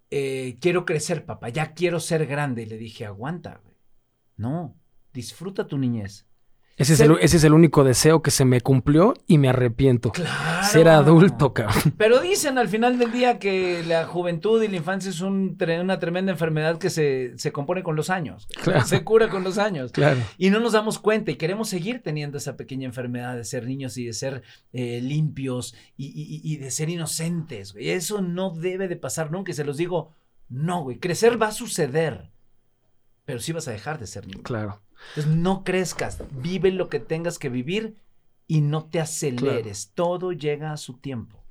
[0.09, 2.61] eh, quiero crecer, papá, ya quiero ser grande.
[2.61, 3.75] Y le dije, aguanta, güey.
[4.37, 4.77] No,
[5.11, 6.25] disfruta tu niñez.
[6.75, 10.12] Ese, es el, único deseo que se me cumplió y me arrepiento.
[10.12, 10.67] Claro.
[10.67, 11.93] Ser adulto, cabrón.
[11.97, 16.31] Pero dicen al final del día que la juventud y la infancia es una tremenda
[16.31, 18.47] enfermedad que se, compone con los años.
[18.86, 19.91] Se cura con los años.
[19.91, 20.19] Claro.
[20.39, 23.95] Y no nos damos cuenta y queremos seguir teniendo esa pequeña enfermedad de ser niños
[23.97, 27.75] y de ser eh, limpios y, de ser inocentes.
[27.77, 29.51] Eso no debe de pasar nunca.
[29.51, 30.15] Y se los digo,
[30.49, 30.97] no, güey.
[30.97, 32.32] Crecer va a suceder.
[33.25, 34.43] Pero sí vas a dejar de ser niño.
[34.43, 34.81] Claro.
[35.09, 37.95] Entonces, no crezcas, vive lo que tengas que vivir
[38.47, 39.91] y no te aceleres.
[39.93, 41.43] Todo llega a su tiempo.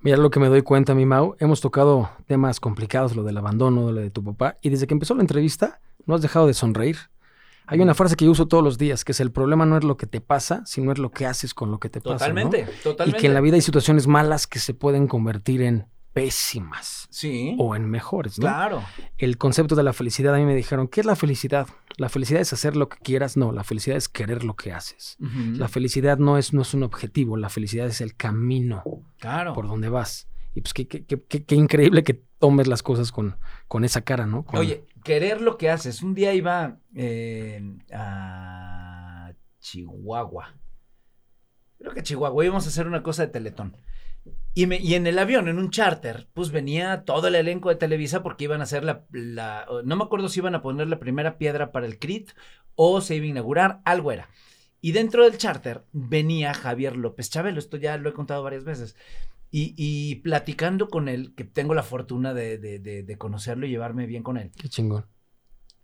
[0.00, 1.36] Mira lo que me doy cuenta, mi Mau.
[1.40, 5.14] Hemos tocado temas complicados, lo del abandono, lo de tu papá, y desde que empezó
[5.14, 6.96] la entrevista no has dejado de sonreír.
[7.66, 9.84] Hay una frase que yo uso todos los días, que es el problema no es
[9.84, 12.18] lo que te pasa, sino es lo que haces con lo que te pasa.
[12.18, 13.18] Totalmente, totalmente.
[13.18, 17.06] Y que en la vida hay situaciones malas que se pueden convertir en pésimas.
[17.10, 17.54] Sí.
[17.58, 18.42] O en mejores, ¿no?
[18.42, 18.84] Claro.
[19.18, 21.68] El concepto de la felicidad, a mí me dijeron, ¿qué es la felicidad?
[21.96, 25.16] La felicidad es hacer lo que quieras, no, la felicidad es querer lo que haces.
[25.18, 28.82] La felicidad no es, no es un objetivo, la felicidad es el camino
[29.18, 29.52] claro.
[29.52, 30.28] por donde vas.
[30.54, 34.26] Y pues qué, qué, qué, qué increíble que tomes las cosas con, con esa cara,
[34.26, 34.44] ¿no?
[34.54, 36.02] Oye, querer lo que haces.
[36.02, 40.54] Un día iba eh, a Chihuahua.
[41.78, 43.76] Creo que Chihuahua íbamos a hacer una cosa de teletón.
[44.54, 48.44] Y, en el avión, en un charter, pues venía todo el elenco de Televisa porque
[48.44, 49.04] iban a hacer la,
[49.84, 52.32] No me acuerdo si iban a poner la primera piedra para el CRIT
[52.74, 54.28] o se iba a inaugurar, algo era.
[54.80, 58.96] Y dentro del charter venía Javier López Chabelo, esto ya lo he contado varias veces.
[59.50, 64.38] Y, platicando con él, que tengo la fortuna de, de conocerlo y llevarme bien con
[64.38, 64.50] él.
[64.56, 65.06] Qué chingón.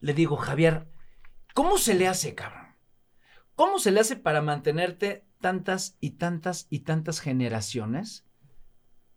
[0.00, 0.88] Le digo, Javier,
[1.54, 2.66] ¿cómo se le hace, cabrón?
[3.54, 8.24] ¿Cómo se le hace para mantenerte tantas y tantas y tantas generaciones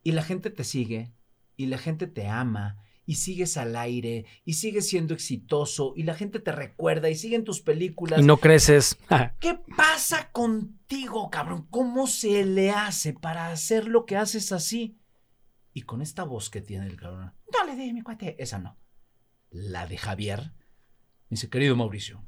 [0.08, 1.12] y la gente te sigue
[1.58, 6.14] y la gente te ama y sigues al aire y sigues siendo exitoso y la
[6.14, 8.22] gente te recuerda y siguen tus películas.
[8.22, 8.98] Y no creces.
[9.42, 11.68] ¿Qué pasa contigo, cabrón?
[11.70, 14.98] ¿Cómo se le hace para hacer lo que haces así?
[15.74, 17.34] Y con esta voz que tiene el cabrón.
[17.52, 18.42] No le dé mi cuate.
[18.42, 18.78] Esa no.
[19.50, 20.54] La de Javier.
[21.30, 22.24] Dice, querido Mauricio,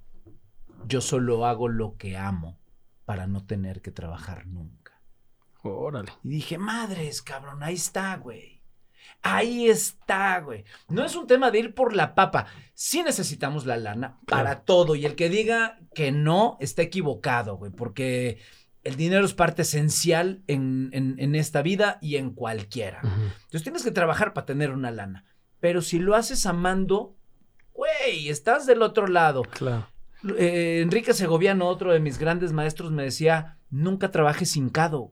[0.85, 2.59] yo solo hago lo que amo
[3.05, 4.78] para no tener que trabajar nunca.
[5.63, 6.11] Órale.
[6.23, 8.59] Y dije, madres, cabrón, ahí está, güey.
[9.21, 10.63] Ahí está, güey.
[10.87, 12.47] No es un tema de ir por la papa.
[12.73, 14.95] Sí necesitamos la lana para todo.
[14.95, 17.71] Y el que diga que no está equivocado, güey.
[17.71, 18.39] Porque
[18.83, 23.01] el dinero es parte esencial en, esta vida y en cualquiera.
[23.03, 25.25] Entonces tienes que trabajar para tener una lana.
[25.59, 27.17] Pero si lo haces amando,
[27.73, 29.41] güey, estás del otro lado.
[29.41, 29.89] Claro.
[30.37, 35.11] Eh, Enrique Segoviano, otro de mis grandes maestros, me decía, nunca trabajes hincado.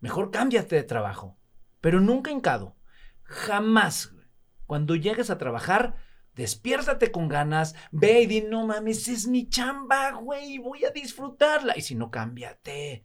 [0.00, 1.36] Mejor cámbiate de trabajo,
[1.80, 2.76] pero nunca hincado.
[3.22, 4.14] Jamás.
[4.66, 5.96] Cuando llegues a trabajar,
[6.34, 11.76] despiértate con ganas, ve y di, no mames, es mi chamba, güey, voy a disfrutarla.
[11.76, 13.04] Y si no, cámbiate.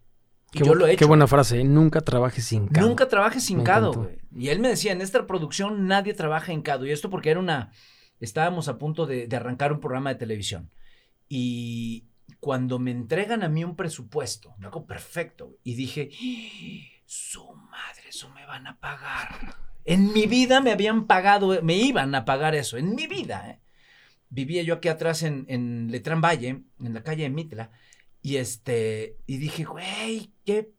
[0.54, 1.00] Y yo lo he hecho.
[1.00, 1.64] Qué buena frase, ¿eh?
[1.64, 2.88] nunca trabajes hincado.
[2.88, 4.20] Nunca trabajes hincado, güey.
[4.36, 6.86] Y él me decía, en esta producción nadie trabaja hincado.
[6.86, 7.72] Y esto porque era una...
[8.20, 10.72] Estábamos a punto de, de arrancar un programa de televisión.
[11.28, 12.08] Y
[12.44, 15.56] cuando me entregan a mí un presupuesto, me hago perfecto.
[15.64, 16.10] Y dije,
[17.06, 19.56] su madre, eso me van a pagar.
[19.86, 23.50] En mi vida me habían pagado, me iban a pagar eso, en mi vida.
[23.50, 23.62] ¿eh?
[24.28, 27.72] Vivía yo aquí atrás en, en Letrán Valle, en la calle de Mitla,
[28.22, 30.70] y este, y dije, güey, qué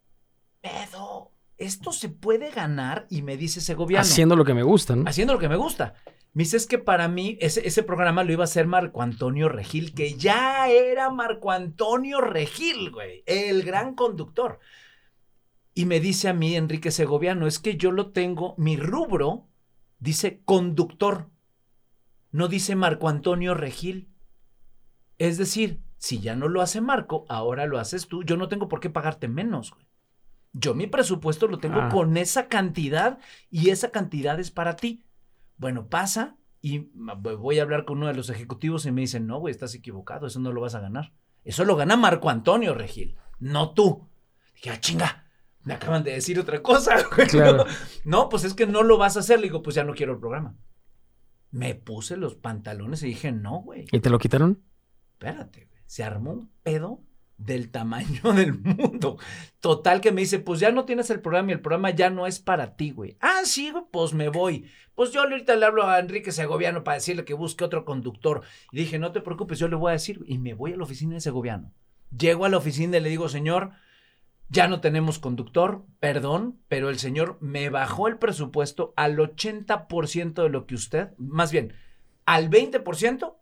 [0.61, 1.33] pedo.
[1.65, 4.03] Esto se puede ganar, y me dice ese gobierno.
[4.03, 5.09] Haciendo lo que me gusta, ¿no?
[5.09, 5.95] Haciendo lo que me gusta.
[6.35, 9.49] Me dice, es que para mí ese, ese, programa lo iba a hacer Marco Antonio
[9.49, 14.59] Regil, que ya era Marco Antonio Regil, güey, el gran conductor.
[15.73, 19.49] Y me dice a mí Enrique Segoviano, es que yo lo tengo, mi rubro
[20.01, 21.31] dice conductor,
[22.31, 24.11] no dice Marco Antonio Regil.
[25.19, 28.69] Es decir, si ya no lo hace Marco, ahora lo haces tú, yo no tengo
[28.69, 29.84] por qué pagarte menos, güey.
[30.55, 31.89] Yo mi presupuesto lo tengo ah.
[31.91, 33.19] con esa cantidad
[33.51, 35.05] y esa cantidad es para ti.
[35.57, 39.39] Bueno, pasa y voy a hablar con uno de los ejecutivos y me dicen, no,
[39.41, 41.13] güey, estás equivocado, eso no lo vas a ganar.
[41.43, 44.09] Eso lo gana Marco Antonio Regil, no tú.
[44.55, 45.25] Dije, ah, chinga,
[45.65, 46.97] me acaban de decir otra cosa.
[47.29, 47.67] Claro.
[48.05, 49.41] No, pues es que no lo vas a hacer.
[49.41, 50.57] Le digo, pues ya no quiero el programa.
[51.51, 53.87] Me puse los pantalones y dije, no, güey.
[53.91, 54.63] ¿Y te lo quitaron?
[55.13, 55.83] Espérate, güey.
[55.87, 57.03] Se armó un pedo
[57.39, 59.19] del tamaño del mundo.
[59.61, 62.27] Total que me dice, pues ya no tienes el programa y el programa ya no
[62.27, 63.17] es para ti, güey.
[63.21, 64.67] Ah, sí, pues me voy.
[64.95, 68.43] Pues yo ahorita le hablo a Enrique Segoviano para decirle que busque otro conductor.
[68.71, 70.25] Y dije, no te preocupes, yo le voy a decir.
[70.27, 71.73] Y me voy a la oficina de Segoviano.
[72.17, 73.73] Llego a la oficina y le digo, señor,
[74.49, 80.49] ya no tenemos conductor, perdón, pero el señor me bajó el presupuesto al 80% de
[80.49, 81.75] lo que usted, más bien,
[82.25, 83.35] al 20%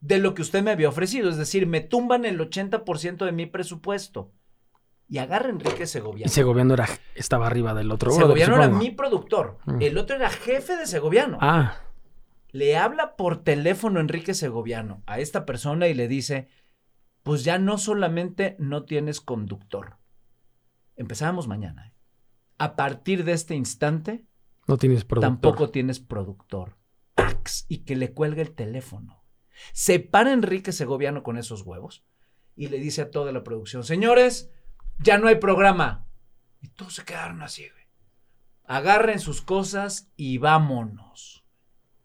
[0.00, 1.30] de lo que usted me había ofrecido.
[1.30, 4.32] Es decir, me tumban el 80% de mi presupuesto.
[5.08, 6.30] Y agarra Enrique Segoviano.
[6.30, 8.12] Y Segoviano era, estaba arriba del otro.
[8.12, 9.58] Segoviano era mi productor.
[9.66, 9.82] Mm.
[9.82, 11.38] El otro era jefe de Segoviano.
[11.40, 11.78] Ah.
[12.52, 16.48] Le habla por teléfono Enrique Segoviano a esta persona y le dice,
[17.22, 20.00] pues ya no solamente no tienes conductor,
[21.00, 21.86] Empezábamos mañana.
[21.86, 21.92] ¿eh?
[22.58, 24.26] A partir de este instante,
[24.66, 25.30] no tienes productor.
[25.30, 26.76] Tampoco tienes productor.
[27.14, 29.19] Pax, y que le cuelga el teléfono.
[29.72, 32.04] Se para Enrique Segoviano con esos huevos
[32.56, 34.50] y le dice a toda la producción, señores,
[34.98, 36.06] ya no hay programa.
[36.60, 37.66] Y todos se quedaron así.
[38.64, 41.44] Agarren sus cosas y vámonos.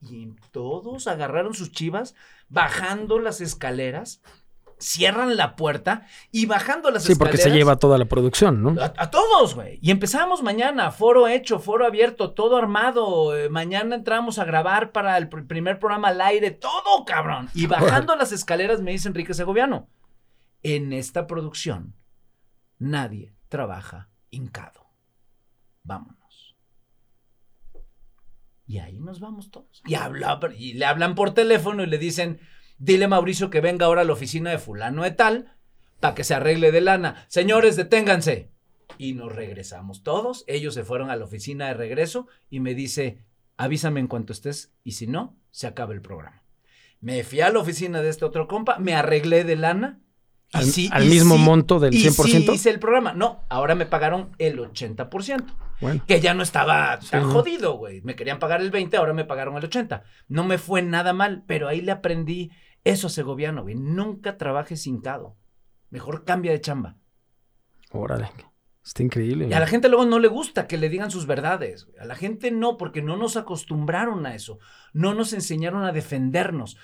[0.02, 2.16] Y todos agarraron sus chivas,
[2.48, 4.22] bajando las escaleras
[4.80, 7.18] cierran la puerta y bajando las escaleras.
[7.18, 8.76] Sí, porque se lleva toda la producción, ¿no?
[8.80, 9.80] A, todos, güey.
[9.82, 13.36] Y empezamos mañana, foro hecho, foro abierto, todo armado.
[13.36, 17.50] Eh, mañana entramos a grabar para el primer programa al aire, todo, cabrón.
[17.54, 19.88] Y bajando las escaleras me dice Enrique Segoviano,
[20.64, 21.96] en esta producción
[22.78, 24.86] nadie trabaja hincado.
[25.84, 26.56] Vámonos.
[28.68, 29.82] Y ahí nos vamos todos.
[29.86, 32.40] Y, habla, y le hablan por teléfono y le dicen,
[32.78, 35.56] Dile Mauricio que venga ahora a la oficina de fulano de tal
[36.00, 37.26] para que se arregle de lana.
[37.28, 38.52] Señores, deténganse.
[38.98, 40.44] Y nos regresamos todos.
[40.48, 43.20] Ellos se fueron a la oficina de regreso y me dice,
[43.58, 46.44] avísame en cuanto estés y si no, se acaba el programa.
[47.02, 50.00] Me fui a la oficina de este otro compa, me arreglé de lana.
[50.54, 51.98] al, al mismo monto del 100%.
[51.98, 53.14] Y sí hice el programa.
[53.14, 55.46] No, ahora me pagaron el 80%.
[55.82, 56.04] Bueno.
[56.08, 58.02] Que ya no estaba tan jodido, güey.
[58.02, 60.04] Me querían pagar el 20, ahora me pagaron el 80.
[60.30, 62.52] No me fue nada mal, pero ahí le aprendí
[62.86, 63.76] eso segoviano, güey.
[63.76, 65.36] Nunca trabajes hincado.
[65.90, 66.98] Mejor cambia de chamba.
[67.92, 68.30] Órale.
[68.84, 69.48] Está increíble.
[69.50, 71.88] Y a la gente luego no le gusta que le digan sus verdades.
[72.00, 74.60] A la gente no, porque no nos acostumbraron a eso.
[74.94, 76.78] No nos enseñaron a defendernos.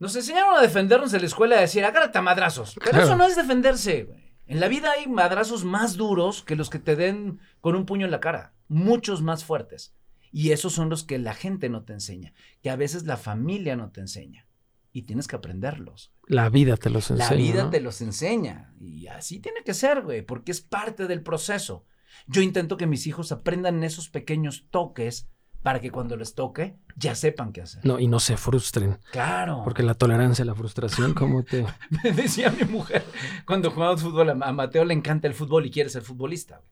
[0.00, 2.76] Nos enseñaron a defendernos en la escuela a decir, agárrate a madrazos.
[2.84, 4.34] Pero eso no es defenderse, güey.
[4.46, 8.06] En la vida hay madrazos más duros que los que te den con un puño
[8.06, 8.54] en la cara.
[8.66, 9.94] Muchos más fuertes.
[10.32, 12.32] Y esos son los que la gente no te enseña.
[12.60, 14.47] Que a veces la familia no te enseña
[14.92, 16.12] y tienes que aprenderlos.
[16.26, 17.30] La vida te los enseña.
[17.30, 18.74] La vida te los enseña.
[18.80, 21.84] Y así tiene que ser, güey, porque es parte del proceso.
[22.26, 25.28] Yo intento que mis hijos aprendan esos pequeños toques
[25.62, 27.84] para que cuando les toque ya sepan qué hacer.
[27.84, 28.98] No, y no se frustren.
[29.10, 29.62] Claro.
[29.64, 31.66] Porque la tolerancia a la frustración, ¿cómo te...?
[32.04, 33.04] Me decía mi mujer,
[33.44, 36.62] cuando jugamos fútbol, a Mateo le encanta el fútbol y quiere ser futbolista.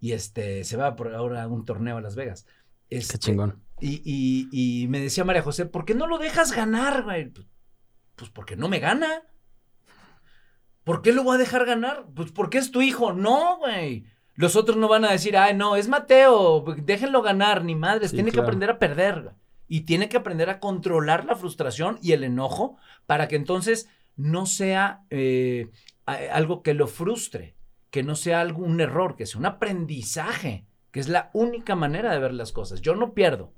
[0.00, 2.46] Y este, se va por ahora a un torneo a Las Vegas.
[2.90, 3.62] Este, qué chingón.
[3.80, 7.30] Y, me decía María José, ¿por qué no lo dejas ganar, güey?
[7.30, 7.46] Pues,
[8.16, 9.22] pues porque no me gana.
[10.84, 12.06] ¿Por qué lo voy a dejar ganar?
[12.14, 13.12] Pues porque es tu hijo.
[13.12, 14.04] No, güey.
[14.34, 18.10] Los otros no van a decir, ay, no, es Mateo, déjenlo ganar, ni madres.
[18.10, 19.32] tiene que aprender a perder.
[19.68, 24.46] Y tiene que aprender a controlar la frustración y el enojo para que entonces no
[24.46, 25.70] sea eh,
[26.06, 27.54] algo que lo frustre
[27.94, 32.18] que no sea algún error, que sea un aprendizaje, que es la única manera de
[32.18, 32.80] ver las cosas.
[32.80, 33.52] Yo no pierdo,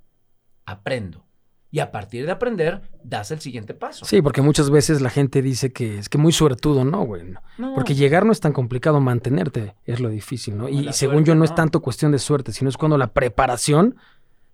[0.66, 1.24] aprendo.
[1.70, 4.04] Y a partir de aprender, das el siguiente paso.
[4.04, 7.34] Sí, porque muchas veces la gente dice que es que muy suertudo, ¿no, güey?
[7.58, 7.74] No.
[7.74, 10.68] Porque llegar no es tan complicado, mantenerte es lo difícil, ¿no?
[10.68, 13.96] Y según suerte, yo no, es tanto cuestión de suerte, sino es cuando la preparación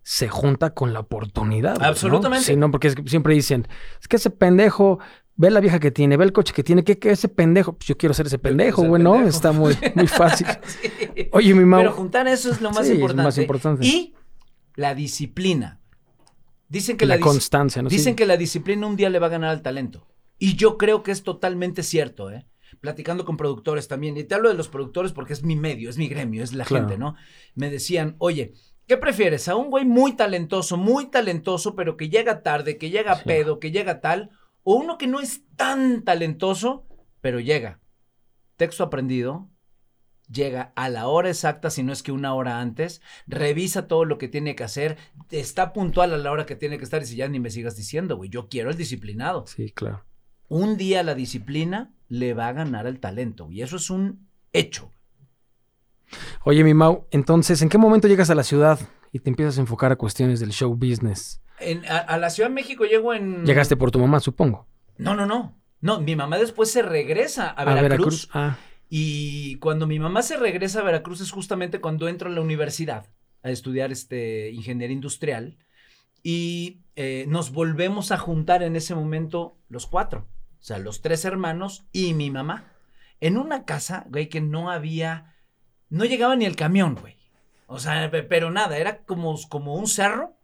[0.02, 1.80] se junta con la oportunidad.
[1.82, 2.44] Absolutamente.
[2.44, 3.68] Sí, no, porque es que siempre dicen,
[4.00, 4.98] es que ese pendejo,
[5.36, 7.74] ve la vieja que tiene, ve el coche que tiene, ¿qué, qué ese pendejo?
[7.74, 9.20] Pues yo quiero ser ese pendejo, güey, ¿no?
[9.22, 10.46] Está muy, muy fácil.
[10.64, 11.28] Sí.
[11.32, 11.80] Oye, mi Mau.
[11.80, 13.22] Pero juntar eso es lo más Sí, es lo importante.
[13.22, 13.86] más importante.
[13.86, 14.14] Y
[14.74, 15.81] la disciplina.
[16.72, 17.90] Dicen que la la, dis- constancia, ¿no?
[17.90, 17.96] Sí.
[17.96, 20.06] Dicen que la disciplina un día le va a ganar al talento.
[20.38, 22.46] Y yo creo que es totalmente cierto, ¿eh?
[22.80, 24.16] Platicando con productores también.
[24.16, 26.64] Y te hablo de los productores porque es mi medio, es mi gremio, es la
[26.64, 26.88] Claro.
[26.88, 27.14] gente, ¿no?
[27.54, 28.54] Me decían, oye,
[28.86, 29.46] ¿qué prefieres?
[29.48, 33.22] ¿A un güey muy talentoso, muy talentoso, pero que llega tarde, que llega Sí.
[33.26, 34.30] pedo, que llega tal?
[34.62, 36.86] ¿O uno que no es tan talentoso,
[37.20, 37.80] pero llega?
[38.56, 39.50] Texto aprendido,
[40.32, 44.18] llega a la hora exacta, si no es que una hora antes, revisa todo lo
[44.18, 44.96] que tiene que hacer,
[45.30, 47.76] está puntual a la hora que tiene que estar y si ya ni me sigas
[47.76, 49.46] diciendo, güey, yo quiero el disciplinado.
[49.46, 50.04] Sí, claro.
[50.48, 54.90] Un día la disciplina le va a ganar al talento y eso es un hecho.
[56.44, 58.78] Oye, mi Mau, entonces, ¿en qué momento llegas a la ciudad
[59.12, 61.40] y te empiezas a enfocar a cuestiones del show business?
[61.58, 63.44] En- a, a la Ciudad de México llego en...
[63.46, 64.66] Llegaste por tu mamá, supongo.
[64.98, 65.58] No, no, no.
[65.80, 68.28] No, mi mamá después se regresa a A Veracruz.
[68.32, 68.56] Ah,
[68.94, 73.06] Y cuando mi mamá se regresa a Veracruz es justamente cuando entro a la universidad
[73.42, 75.56] a estudiar este, ingeniería industrial
[76.22, 80.28] y eh, nos volvemos a juntar en ese momento los cuatro,
[80.60, 82.70] o sea, los tres hermanos y mi mamá,
[83.22, 85.36] en una casa, güey, que no había,
[85.88, 87.16] no llegaba ni el camión, güey.
[87.68, 90.36] O sea, pe- pero nada, era como, como un cerro,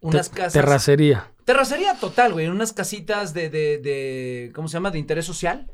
[0.00, 0.52] unas te- casas.
[0.52, 1.32] Terracería.
[1.44, 4.92] Terracería total, güey, en unas casitas de, de, de, ¿cómo se llama?
[4.92, 5.68] De interés social.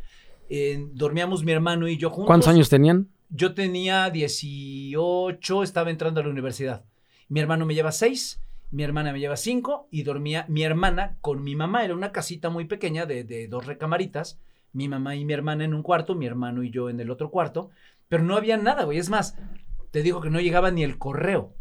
[0.49, 2.27] Eh, dormíamos mi hermano y yo juntos.
[2.27, 3.09] ¿Cuántos años tenían?
[3.31, 6.85] Yo tenía 18, estaba entrando a la universidad.
[7.29, 11.43] Mi hermano me lleva 6, mi hermana me lleva 5 y dormía mi hermana con
[11.43, 11.85] mi mamá.
[11.85, 14.41] Era una casita muy pequeña de, de dos recamaritas.
[14.73, 17.31] Mi mamá y mi hermana en un cuarto, mi hermano y yo en el otro
[17.31, 17.71] cuarto.
[18.09, 18.99] Pero no había nada, güey.
[18.99, 19.37] Es más,
[19.91, 21.55] te digo que no llegaba ni el correo.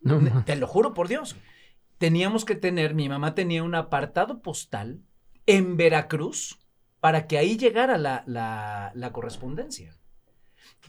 [0.00, 0.20] No.
[0.44, 1.36] Te lo juro por Dios.
[1.98, 5.00] Teníamos que tener, mi mamá tenía un apartado postal
[5.46, 6.58] en Veracruz
[7.00, 9.94] para que ahí llegara la, la- correspondencia.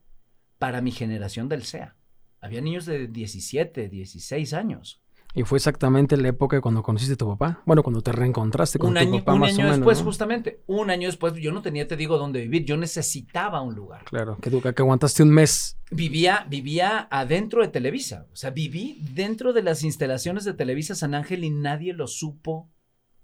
[0.59, 1.97] para mi generación del SEA.
[2.41, 5.03] Había niños de 17, 16 años.
[5.35, 7.63] Y fue exactamente la época cuando conociste a tu papá.
[7.67, 9.77] Bueno, cuando te reencontraste con Un tu año, papá un más año o menos.
[9.79, 10.05] después, ¿no?
[10.05, 12.65] justamente, un año después, yo no tenía, te digo, dónde vivir.
[12.65, 14.05] Yo necesitaba un lugar.
[14.05, 15.79] Claro, que, que aguantaste un mes.
[15.91, 18.27] Vivía, vivía adentro de Televisa.
[18.33, 22.71] O sea, viví dentro de las instalaciones de Televisa San Ángel y nadie lo supo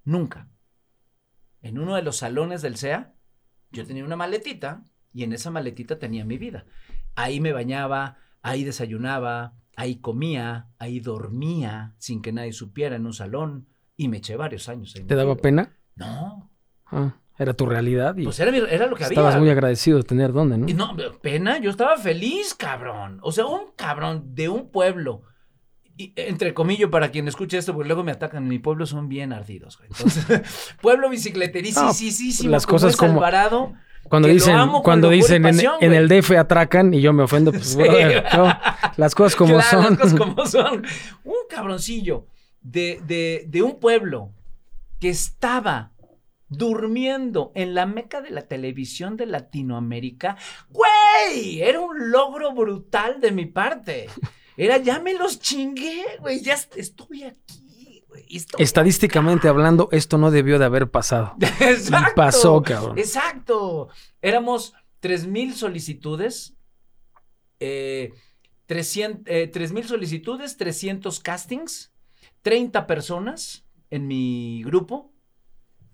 [0.04, 0.50] nunca.
[1.62, 3.14] En uno de los salones del SEA,
[3.70, 6.66] yo tenía una maletita y en esa maletita tenía mi vida.
[7.14, 13.12] Ahí me bañaba, ahí desayunaba, ahí comía, ahí dormía sin que nadie supiera en un
[13.14, 15.04] salón y me eché varios años ahí.
[15.04, 15.76] ¿Te daba pena?
[15.96, 16.50] No,
[16.86, 19.14] Ah, era tu realidad y pues era, mi- era lo que había.
[19.14, 20.68] estabas muy agradecido de tener dónde, ¿no?
[20.68, 23.18] Y no, pena, yo estaba feliz, cabrón.
[23.22, 25.22] O sea, un cabrón de un pueblo.
[25.96, 29.32] Y, entre comillas, para quien escuche esto, porque luego me atacan, mi pueblo son bien
[29.32, 29.88] ardidos, güey.
[29.90, 30.26] Entonces,
[30.82, 33.72] pueblo bicicleterísimo, sí, sí, sí, las cosas como- Alvarado.
[34.08, 35.98] Cuando que dicen, cuando dicen en, pasión, en güey.
[36.00, 37.76] el DF atracan y yo me ofendo, pues Sí.
[37.78, 38.58] brother, no,
[38.96, 39.90] las cosas como Claro, son.
[39.90, 40.84] las cosas como son.
[41.24, 42.26] Un cabroncillo
[42.60, 44.30] de, de, de un pueblo
[45.00, 45.92] que estaba
[46.48, 50.36] durmiendo en la meca de la televisión de Latinoamérica,
[50.68, 54.06] güey, era un logro brutal de mi parte.
[54.56, 57.61] Era, ya me los chingué, güey, ya est- estoy aquí,
[58.58, 61.34] Estadísticamente hablando, esto no debió de haber pasado.
[61.60, 62.12] Exacto.
[62.14, 62.98] pasó, cabrón.
[62.98, 63.88] Exacto.
[64.20, 66.56] Éramos 3.000 solicitudes,
[67.60, 68.12] eh,
[68.66, 71.92] 300, eh, 3.000 solicitudes, 300 castings,
[72.42, 75.12] 30 personas en mi grupo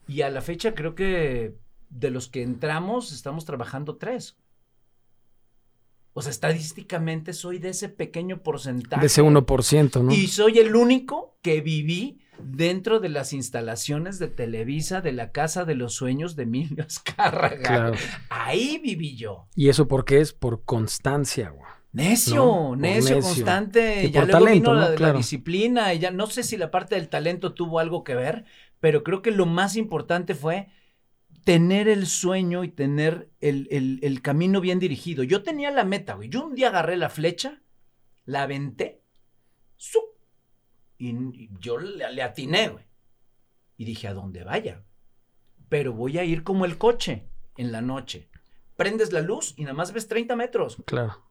[0.06, 1.58] Y a la fecha creo que
[1.90, 4.36] de los que entramos estamos trabajando tres.
[6.18, 9.00] O sea, estadísticamente soy de ese pequeño porcentaje.
[9.00, 10.12] De ese 1%, ¿no?
[10.12, 15.64] Y soy el único que viví dentro de las instalaciones de Televisa de la Casa
[15.64, 17.62] de los Sueños de Emilio Azcárraga.
[17.62, 17.92] Claro.
[18.30, 19.46] Ahí viví yo.
[19.54, 20.32] ¿Y eso por qué es?
[20.32, 21.70] Por constancia, güey.
[21.92, 23.20] Necio, No, necio, necio.
[23.20, 24.06] constante.
[24.06, 24.96] Y ya por luego talento, vino la, ¿no?
[24.96, 25.94] la disciplina.
[25.94, 28.44] Y ya no sé si la parte del talento tuvo algo que ver,
[28.80, 30.66] pero creo que lo más importante fue
[31.48, 35.22] tener el sueño y tener el, el- el camino bien dirigido.
[35.22, 36.28] Yo tenía la meta, güey.
[36.28, 37.62] Yo un día agarré la flecha,
[38.26, 39.00] la aventé,
[39.80, 40.04] ¡zup!
[40.98, 42.84] y, y yo le, le atiné, güey.
[43.78, 44.84] Y dije, a donde vaya.
[45.70, 48.28] Pero voy a ir como el coche en la noche.
[48.76, 50.76] Prendes la luz y nada más ves 30 metros.
[50.84, 51.22] Claro.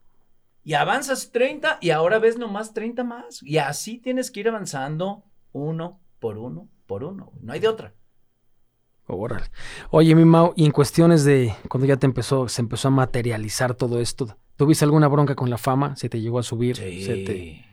[0.63, 3.43] Y avanzas 30 y ahora ves nomás 30 más.
[3.43, 7.33] Y así tienes que ir avanzando uno por uno por uno.
[7.39, 7.93] No hay de otra.
[9.07, 9.45] Órale.
[9.89, 13.73] Oye, mi Mau, y en cuestiones de cuando ya te empezó, se empezó a materializar
[13.73, 15.95] todo esto, ¿tuviste alguna bronca con la fama?
[15.95, 16.75] ¿Se te llegó a subir?
[16.75, 16.83] ¿Se
[17.23, 17.65] te-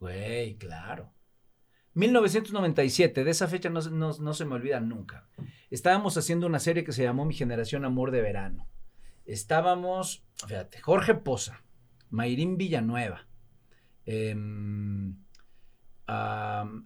[0.00, 1.12] Güey, claro.
[1.94, 5.28] 1997, de esa fecha no, se- no- no se me olvida nunca.
[5.70, 8.66] Estábamos haciendo una serie que se llamó Mi Generación Amor de Verano.
[9.26, 11.62] Estábamos, fíjate, Jorge Poza,
[12.08, 13.26] Mayrín Villanueva,
[14.06, 15.16] em,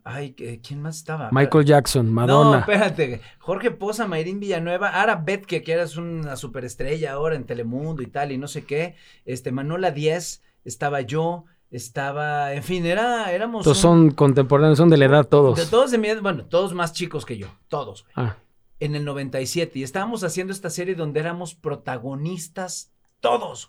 [0.04, 1.28] ay, ¿qué- ¿quién más estaba?
[1.32, 2.58] Michael Jackson, No, Madonna.
[2.60, 3.20] espérate.
[3.38, 8.32] Jorge Poza, Mayrín Villanueva, Ara Betke, que eras una superestrella ahora en Telemundo y tal,
[8.32, 8.96] y no sé qué.
[9.24, 13.64] Este, Manola 10, estaba yo, estaba, en fin, era, éramos.
[13.64, 15.56] Todos un- son contemporáneos, son de la edad todos.
[15.58, 18.28] de todos de mi edad, bueno, todos más chicos que yo, todos, güey.
[18.28, 18.36] Ah,
[18.80, 23.68] En el 97, y estábamos haciendo esta serie donde éramos protagonistas todos.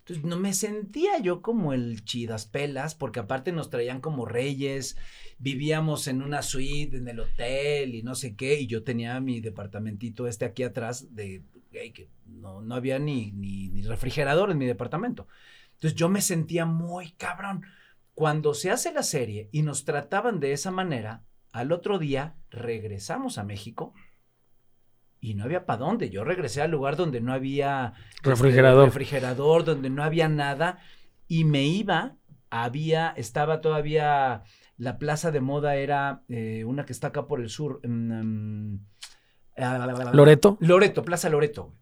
[0.00, 4.96] Entonces, no me sentía yo como el chidas pelas, porque aparte nos traían como reyes,
[5.38, 9.40] vivíamos en una suite en el hotel y no sé qué, y yo tenía mi
[9.40, 14.66] departamentito este aquí atrás de que no, no había ni, ni, ni refrigerador en mi
[14.66, 15.28] departamento.
[15.74, 17.64] Entonces yo me sentía muy cabrón.
[18.14, 23.38] Cuando se hace la serie y nos trataban de esa manera, al otro día regresamos
[23.38, 23.94] a México
[25.20, 26.10] y no había para dónde.
[26.10, 28.86] Yo regresé al lugar donde no había este, Refrigerador.
[28.86, 30.78] refrigerador, donde no había nada
[31.28, 32.16] y me iba.
[32.50, 34.42] Había, estaba todavía
[34.76, 37.80] la plaza de moda era eh, una que está acá por el sur.
[39.56, 40.56] ah, ¿Loreto?
[40.60, 41.74] Loreto, Plaza Loreto.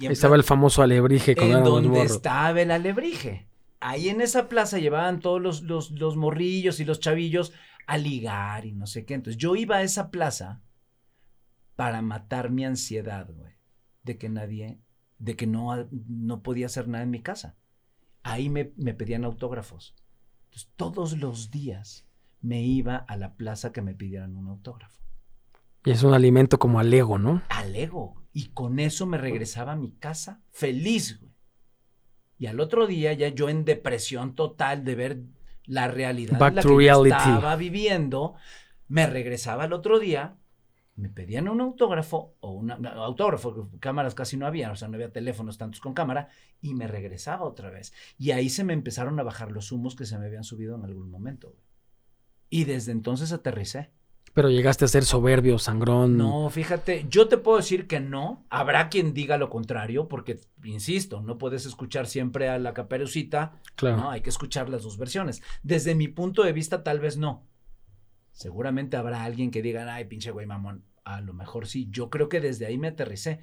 [0.00, 3.46] Y estaba el famoso alebrije cuando en donde estaba el alebrije.
[3.78, 7.52] Ahí en esa plaza llevaban todos los, los, los morrillos y los chavillos
[7.86, 9.14] a ligar y no sé qué.
[9.14, 10.60] Entonces yo iba a esa plaza
[11.76, 13.52] para matar mi ansiedad, güey,
[14.02, 14.80] de que nadie,
[15.18, 17.56] de que no, no podía hacer nada en mi casa.
[18.22, 19.94] Ahí me, me pedían autógrafos.
[20.46, 22.08] Entonces todos los días
[22.40, 25.00] me iba a la plaza que me pidieran un autógrafo.
[25.84, 27.42] Y es un alimento como al ego, ¿no?
[27.48, 28.22] al ego.
[28.32, 31.32] Y con eso me regresaba a mi casa feliz, güey.
[32.38, 35.22] Y al otro día ya yo en depresión total de ver
[35.64, 38.34] la realidad Back en la que yo estaba viviendo,
[38.88, 40.36] me regresaba al otro día,
[40.96, 45.12] me pedían un autógrafo o no, autógrafo, cámaras casi no había, o sea, no había
[45.12, 46.28] teléfonos tantos con cámara
[46.62, 47.92] y me regresaba otra vez.
[48.18, 50.84] Y ahí se me empezaron a bajar los humos que se me habían subido en
[50.84, 51.48] algún momento.
[51.48, 51.60] güey.
[52.48, 53.90] Y desde entonces aterricé.
[54.32, 56.18] Pero llegaste a ser soberbio, sangrón.
[56.18, 58.44] No, fíjate, yo te puedo decir que no.
[58.50, 63.96] Habrá quien diga lo contrario, porque, insisto, no puedes escuchar siempre a la caperucita, Claro.
[63.96, 64.10] ¿no?
[64.10, 65.42] Hay que escuchar las dos versiones.
[65.62, 67.46] Desde mi punto de vista, tal vez no.
[68.36, 70.84] Seguramente habrá alguien que diga, ay, pinche güey mamón.
[71.04, 71.88] A lo mejor sí.
[71.90, 73.40] Yo creo que desde ahí me aterricé.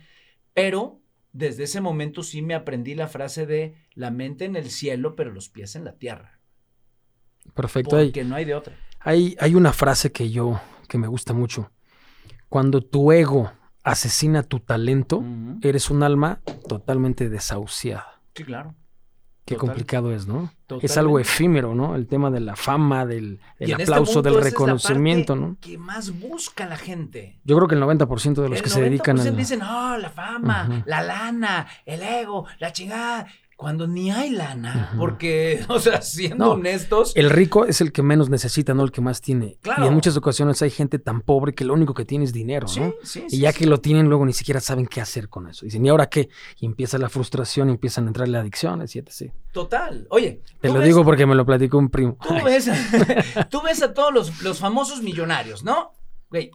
[0.54, 5.16] Pero desde ese momento sí me aprendí la frase de la mente en el cielo,
[5.16, 6.40] pero los pies en la tierra.
[7.56, 7.96] Perfecto.
[7.96, 8.78] Hay, Porque no hay de otra.
[9.00, 11.72] hay, hay una frase que yo, que me gusta mucho.
[12.48, 13.52] Cuando tu ego
[13.84, 15.24] asesina tu talento,
[15.64, 16.40] eres un alma
[16.70, 18.22] totalmente desahuciada.
[18.36, 18.76] Sí, claro.
[19.46, 19.70] Qué Total.
[19.70, 20.44] complicado es, ¿no?
[20.46, 21.00] Es Totalmente.
[21.00, 21.96] algo efímero, ¿no?
[21.96, 24.50] El tema de la fama, del el Y en este aplauso, del esa es la
[24.52, 25.58] reconocimiento, parte ¿no?
[25.60, 27.40] Que más busca la gente.
[27.44, 29.24] Yo creo que el 90% de los el que se dedican a...
[29.24, 30.84] 90% dicen, oh, la fama, Ujú.
[30.86, 33.28] la lana, el ego, la chingada.
[33.56, 34.94] Cuando ni hay lana.
[34.98, 37.14] Porque, o sea, siendo No, honestos.
[37.16, 39.58] El rico es el que menos necesita, no el que más tiene.
[39.62, 39.86] Claro.
[39.86, 42.68] Y en muchas ocasiones hay gente tan pobre que lo único que tiene es dinero,
[42.68, 42.94] sí, ¿no?
[43.04, 43.60] sí, Y ya sí.
[43.60, 45.66] que lo tienen, luego ni siquiera saben qué hacer con eso.
[45.66, 46.30] Dicen, ¿y ahora qué?
[46.60, 49.32] Y empieza la frustración, y empiezan a entrarle adicciones y etc.
[49.52, 50.08] Total.
[50.10, 50.42] Oye.
[50.60, 52.18] Te lo ves- digo porque me lo platicó un primo.
[52.28, 52.70] Tú ves,
[53.50, 55.92] tú ves a todos los, los famosos millonarios, ¿no?
[56.30, 56.52] Güey,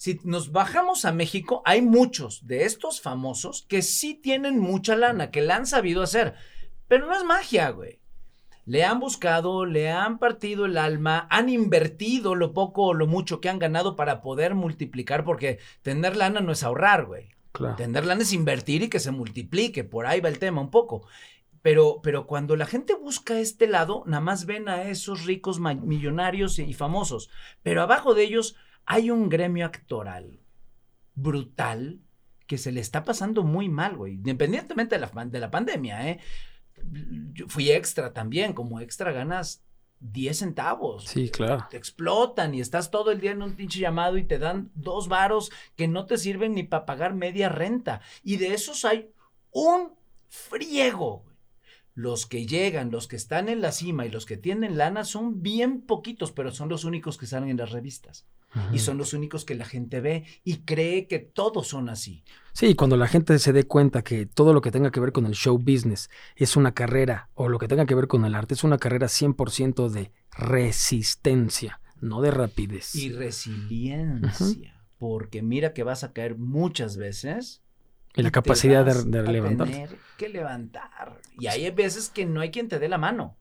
[0.00, 5.30] si nos bajamos a México, hay muchos de estos famosos que sí tienen mucha lana,
[5.30, 6.36] que la han sabido hacer.
[6.88, 8.00] Pero no es magia, güey.
[8.64, 13.42] le han buscado, le han partido el alma, han invertido lo poco o lo mucho
[13.42, 17.28] que han ganado para poder multiplicar, porque tener lana no es ahorrar, güey.
[17.52, 17.76] Claro.
[17.76, 21.06] Tener lana es invertir y que se multiplique, por ahí va el tema un poco.
[21.60, 26.58] Pero, pero cuando la gente busca este lado, nada más ven a esos ricos millonarios
[26.58, 27.28] y famosos.
[27.62, 28.56] Pero abajo de ellos
[28.90, 30.40] hay un gremio actoral
[31.14, 32.00] brutal
[32.48, 34.14] que se le está pasando muy mal, güey.
[34.14, 36.18] Independientemente de la, de la pandemia, ¿eh?
[37.32, 38.52] Yo fui extra también.
[38.52, 39.64] Como extra ganas
[40.00, 41.04] 10 centavos.
[41.04, 41.68] Sí, claro.
[41.70, 45.06] Te explotan y estás todo el día en un pinche llamado y te dan dos
[45.06, 48.00] varos que no te sirven ni para pagar media renta.
[48.24, 49.12] Y de esos hay
[49.52, 49.94] un
[50.26, 51.29] friego.
[51.94, 55.42] Los que llegan, los que están en la cima y los que tienen lana son
[55.42, 58.26] bien poquitos, pero son los únicos que salen en las revistas.
[58.72, 62.24] Y son los únicos que la gente ve y cree que todos son así.
[62.52, 65.24] Sí, cuando la gente se dé cuenta que todo lo que tenga que ver con
[65.26, 68.54] el show business es una carrera, o lo que tenga que ver con el arte
[68.54, 72.94] es una carrera 100% de resistencia, no de rapidez.
[72.96, 74.84] Y resiliencia.
[74.98, 77.62] Porque mira que vas a caer muchas veces.
[78.14, 79.72] Y la capacidad de, levantarte.
[79.72, 81.20] tener que levantar.
[81.38, 83.36] Y hay veces que no hay quien te dé la mano.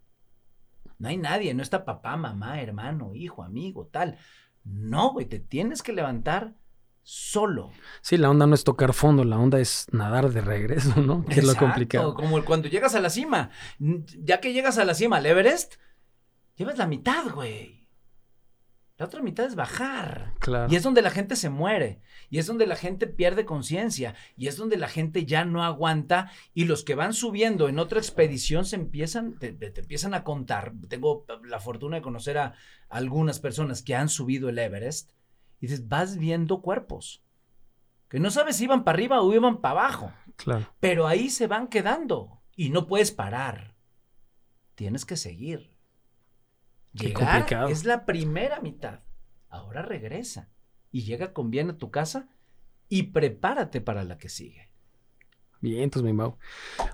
[0.99, 4.17] No hay nadie, no está papá, mamá, hermano, hijo, amigo, tal.
[4.63, 6.53] No, güey, te tienes que levantar
[7.03, 7.71] solo.
[8.01, 11.25] Sí, la onda no es tocar fondo, la onda es nadar de regreso, ¿no?
[11.29, 12.13] Que es lo Exacto, complicado.
[12.13, 13.49] Como cuando llegas a la cima.
[13.79, 15.75] Ya que llegas a la cima, al Everest,
[16.55, 17.78] llevas la mitad, güey.
[18.99, 20.33] La otra mitad es bajar.
[20.39, 20.71] Claro.
[20.71, 22.01] Y es donde la gente se muere.
[22.29, 24.13] Y es donde la gente pierde conciencia.
[24.35, 26.29] Y es donde la gente ya no aguanta.
[26.53, 30.25] Y los que van subiendo en otra expedición se empiezan, te, te- te empiezan a
[30.25, 30.73] contar.
[30.89, 32.53] Tengo la fortuna de conocer a
[32.89, 35.11] algunas personas que han subido el Everest.
[35.61, 37.23] Y dices, vas viendo cuerpos.
[38.09, 40.13] Que no sabes si iban para arriba o iban para abajo.
[40.35, 40.67] Claro.
[40.81, 42.41] Pero ahí se van quedando.
[42.55, 43.75] Y no puedes parar.
[44.75, 45.68] Tienes que seguir.
[46.93, 49.01] Llegar es la primera mitad.
[49.49, 50.49] Ahora regresa.
[50.91, 52.29] Y llega con bien a tu casa
[52.87, 54.69] y prepárate para la que sigue.
[55.61, 56.37] Bien, entonces mi Mau.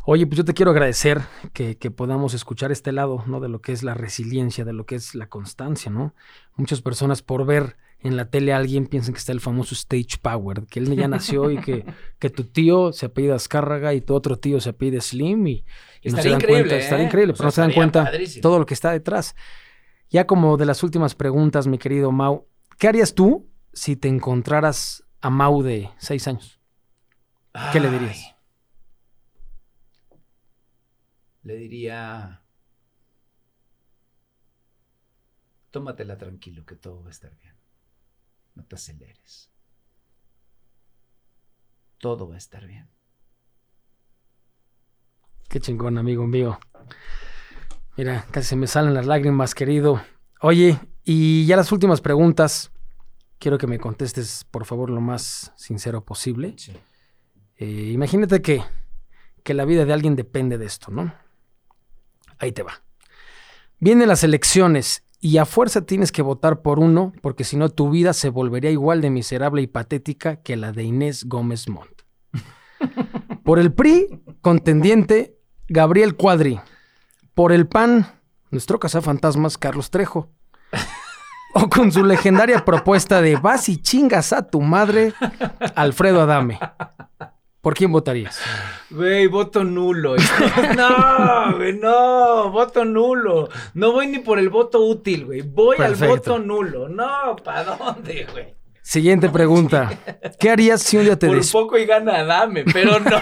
[0.06, 1.22] Oye, pues yo te quiero agradecer
[1.54, 3.39] que, que podamos escuchar este lado, ¿no?
[3.39, 6.16] De lo que es la resiliencia, de lo que es la constancia, ¿no?
[6.56, 10.18] Muchas personas por ver en la tele a alguien piensan que está el famoso stage
[10.22, 11.86] power, que él ya nació y que,
[12.20, 15.66] que tu tío se apellida Azcárraga y tu otro tío se apellida Slim y,
[16.02, 16.80] y no se dan cuenta, ¿eh?
[16.80, 18.41] estaría increíble, O pero no se dan cuenta padrísimo.
[18.41, 19.36] todo lo que está detrás.
[20.10, 22.47] Ya como de las últimas preguntas, mi querido Mau,
[22.78, 26.60] ¿qué harías tú si te encontraras a Mau de seis años?
[27.72, 28.36] ¿Qué le dirías?
[31.43, 32.41] Le diría.
[35.72, 37.56] Tómatela tranquilo, que todo va a estar bien.
[38.56, 39.51] No te aceleres.
[41.99, 42.89] Todo va a estar bien.
[45.49, 46.60] Qué chingón, amigo mío.
[47.98, 50.02] Mira, casi se me salen las lágrimas, querido.
[50.41, 52.72] Oye, y ya las últimas preguntas.
[53.39, 56.56] Quiero que me contestes, por favor, lo más sincero posible.
[56.58, 56.74] Sí.
[57.58, 58.64] Eh, imagínate que,
[59.43, 61.14] que la vida de alguien depende de esto, ¿no?
[62.38, 62.84] Ahí te va.
[63.80, 67.89] Vienen las elecciones y a fuerza tienes que votar por uno, porque si no tu
[67.89, 72.02] vida se volvería igual de miserable y patética que la de Inés Gómez Montt.
[73.43, 75.38] Por el PRI, contendiente
[75.68, 76.60] Gabriel Cuadri.
[77.36, 78.08] Por el PAN,
[78.50, 80.30] nuestro cazafantasmas Carlos Trejo.
[81.54, 85.14] O con su legendaria propuesta de vas y chingas a tu madre,
[85.76, 86.60] Alfredo Adame.
[87.60, 88.40] ¿Por quién votarías?
[88.90, 90.16] Güey, voto nulo.
[90.78, 93.50] No, güey, no, voto nulo.
[93.74, 95.42] No voy ni por el voto útil, güey.
[95.42, 96.04] Voy Perfecto.
[96.06, 96.88] al voto nulo.
[96.88, 98.54] No, ¿para dónde, güey?
[98.82, 99.92] Siguiente pregunta.
[100.40, 101.52] ¿Qué harías si un día te Por des...
[101.52, 103.18] poco y gana dame, pero no.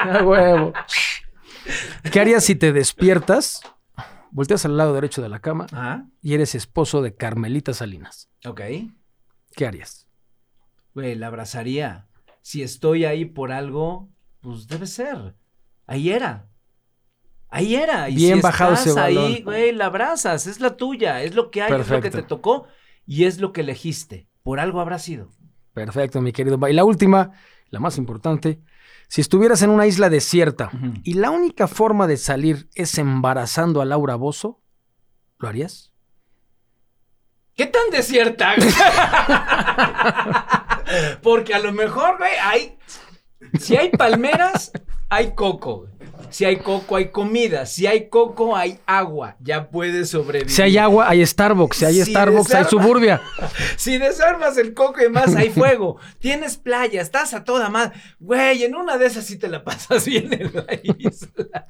[0.00, 0.72] Ah, huevo.
[2.12, 3.60] ¿Qué harías si te despiertas,
[4.30, 8.28] volteas al lado derecho de la cama Ajá, y eres esposo de Carmelita Salinas?
[8.44, 8.60] ok.
[9.54, 10.06] ¿Qué harías?
[10.94, 12.06] Güey, la abrazaría.
[12.42, 14.08] Si estoy ahí por algo,
[14.40, 15.34] pues debe ser.
[15.86, 16.46] Ahí era.
[17.48, 18.08] Ahí era.
[18.08, 19.44] Y Bien si bajado estás ese ahí, balón.
[19.44, 20.46] güey, la abrazas.
[20.46, 21.22] Es la tuya.
[21.22, 22.18] Es lo que hay, es lo que Perfecto.
[22.18, 22.66] te tocó
[23.06, 24.28] y es lo que elegiste.
[24.42, 25.28] Por algo habrá sido.
[25.72, 26.58] Perfecto, mi querido.
[26.68, 27.32] Y la última,
[27.70, 28.60] la más importante.
[29.08, 30.70] Si estuvieras en una isla desierta
[31.02, 34.60] y la única forma de salir es embarazando a Laura Bozo,
[35.38, 35.92] ¿lo harías?
[37.54, 38.54] ¿Qué tan desierta?
[41.22, 42.78] Porque a lo mejor, güey, hay.
[43.58, 44.70] Si hay palmeras,
[45.08, 45.80] hay coco.
[45.80, 45.92] güey.
[46.30, 47.66] Si hay coco, hay comida.
[47.66, 49.36] Si hay coco, hay agua.
[49.40, 50.50] Ya puedes sobrevivir.
[50.50, 51.76] Si hay agua, hay Starbucks.
[51.76, 53.20] Si hay Si Starbucks, hay Suburbia.
[53.76, 55.96] Si desarmas el coco y más, hay fuego.
[56.18, 57.98] Tienes playa, estás a toda madre.
[58.18, 61.66] Güey, en una de esas sí te la pasas bien en la isla.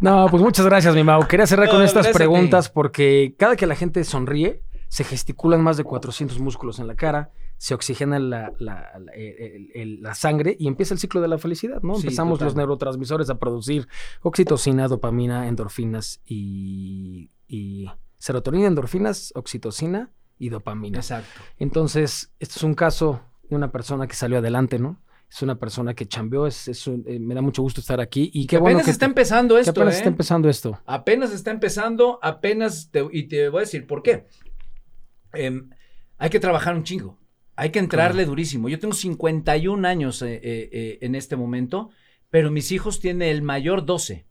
[0.00, 1.26] No, pues muchas gracias, mi Mau.
[1.26, 5.84] Quería cerrar con estas preguntas porque cada que la gente sonríe, se gesticulan más de
[5.84, 7.30] 400 músculos en la cara,
[7.64, 11.38] se oxigena la, la- la- el- el- la sangre y empieza el ciclo de la
[11.38, 11.94] felicidad, ¿no?
[11.94, 12.48] Sí, Empezamos total.
[12.48, 13.88] los neurotransmisores a producir
[14.20, 17.86] oxitocina, dopamina, endorfinas y, y
[18.18, 20.98] serotonina, endorfinas, oxitocina y dopamina.
[20.98, 21.40] Exacto.
[21.58, 25.00] Entonces, esto es un caso de una persona que salió adelante, ¿no?
[25.30, 28.30] Es una persona que chambeó, es, es un- eh, me da mucho gusto estar aquí
[28.34, 29.96] y qué bueno apenas que, está empezando que esto, apenas ¿eh?
[29.96, 30.78] está empezando esto.
[30.84, 34.26] Apenas está empezando, apenas, te- y te voy a decir por qué.
[35.32, 35.70] Em,
[36.18, 37.16] hay que trabajar un chingo.
[37.56, 38.30] Hay que entrarle Claro.
[38.30, 38.68] durísimo.
[38.68, 41.90] Yo tengo 51 años eh, eh, eh, en este momento,
[42.30, 44.26] pero mis hijos tienen el mayor 12.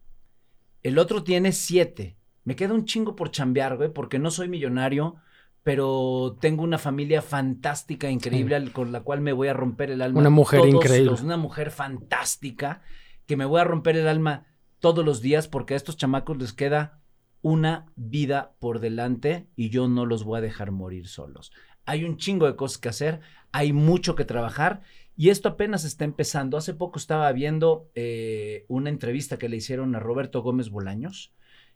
[0.83, 2.17] El otro tiene 7.
[2.43, 5.15] Me queda un chingo por chambear, güey, porque no soy millonario,
[5.63, 10.19] pero tengo una familia fantástica, increíble, con la cual me voy a romper el alma.
[10.19, 11.11] Una mujer todos increíble.
[11.11, 12.81] los- una mujer fantástica,
[13.25, 14.45] que me voy a romper el alma
[14.79, 16.99] todos los días, porque a estos chamacos les queda
[17.41, 21.53] una vida por delante y yo no los voy a dejar morir solos.
[21.85, 23.19] Hay un chingo de cosas que hacer,
[23.51, 24.81] hay mucho que trabajar
[25.15, 26.57] y esto apenas está empezando.
[26.57, 31.33] Hace poco estaba viendo eh, una entrevista que le hicieron a Roberto Gómez Bolaños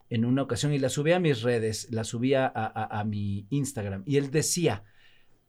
[0.10, 4.18] en una ocasión y la subí a mis redes, la subí a, mi Instagram y
[4.18, 4.84] él decía,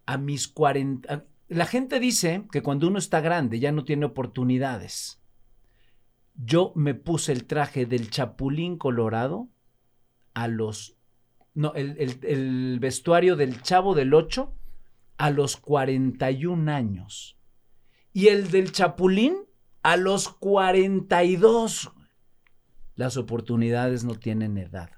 [0.06, 1.14] a mis 40...
[1.14, 5.20] a- La gente dice que cuando uno está grande ya no tiene oportunidades.
[6.34, 9.48] Yo me puse el traje del Chapulín Colorado
[10.34, 10.97] a los...
[11.59, 14.54] No, el, el- el vestuario del Chavo del 8
[15.16, 17.36] a los 41 años.
[18.12, 19.34] Y el del Chapulín
[19.82, 21.90] a los 42.
[22.94, 24.90] Las oportunidades no tienen edad.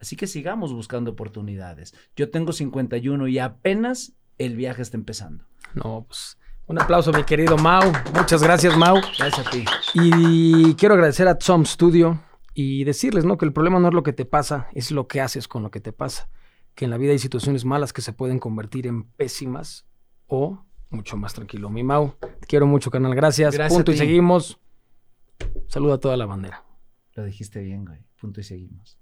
[0.00, 1.94] Así que sigamos buscando oportunidades.
[2.16, 5.44] Yo tengo 51 y apenas el viaje está empezando.
[5.74, 7.90] No, pues un aplauso, mi querido Mau.
[8.14, 8.96] Muchas gracias, Mau.
[9.18, 9.64] Gracias a ti.
[9.94, 12.20] Y quiero agradecer a Tom Studio
[12.54, 13.38] y decirles, ¿no?
[13.38, 15.70] Que el problema no es lo que te pasa, es lo que haces con lo
[15.70, 16.28] que te pasa.
[16.74, 19.86] Que en la vida hay situaciones malas que se pueden convertir en pésimas
[20.26, 21.70] o mucho más tranquilo.
[21.70, 23.14] Mi Mau, te quiero mucho, canal.
[23.14, 23.54] Gracias.
[23.54, 24.60] Gracias Punto y seguimos.
[25.66, 26.64] Saluda a toda la bandera.
[27.14, 27.98] Lo dijiste bien, güey.
[28.20, 28.98] Punto y seguimos.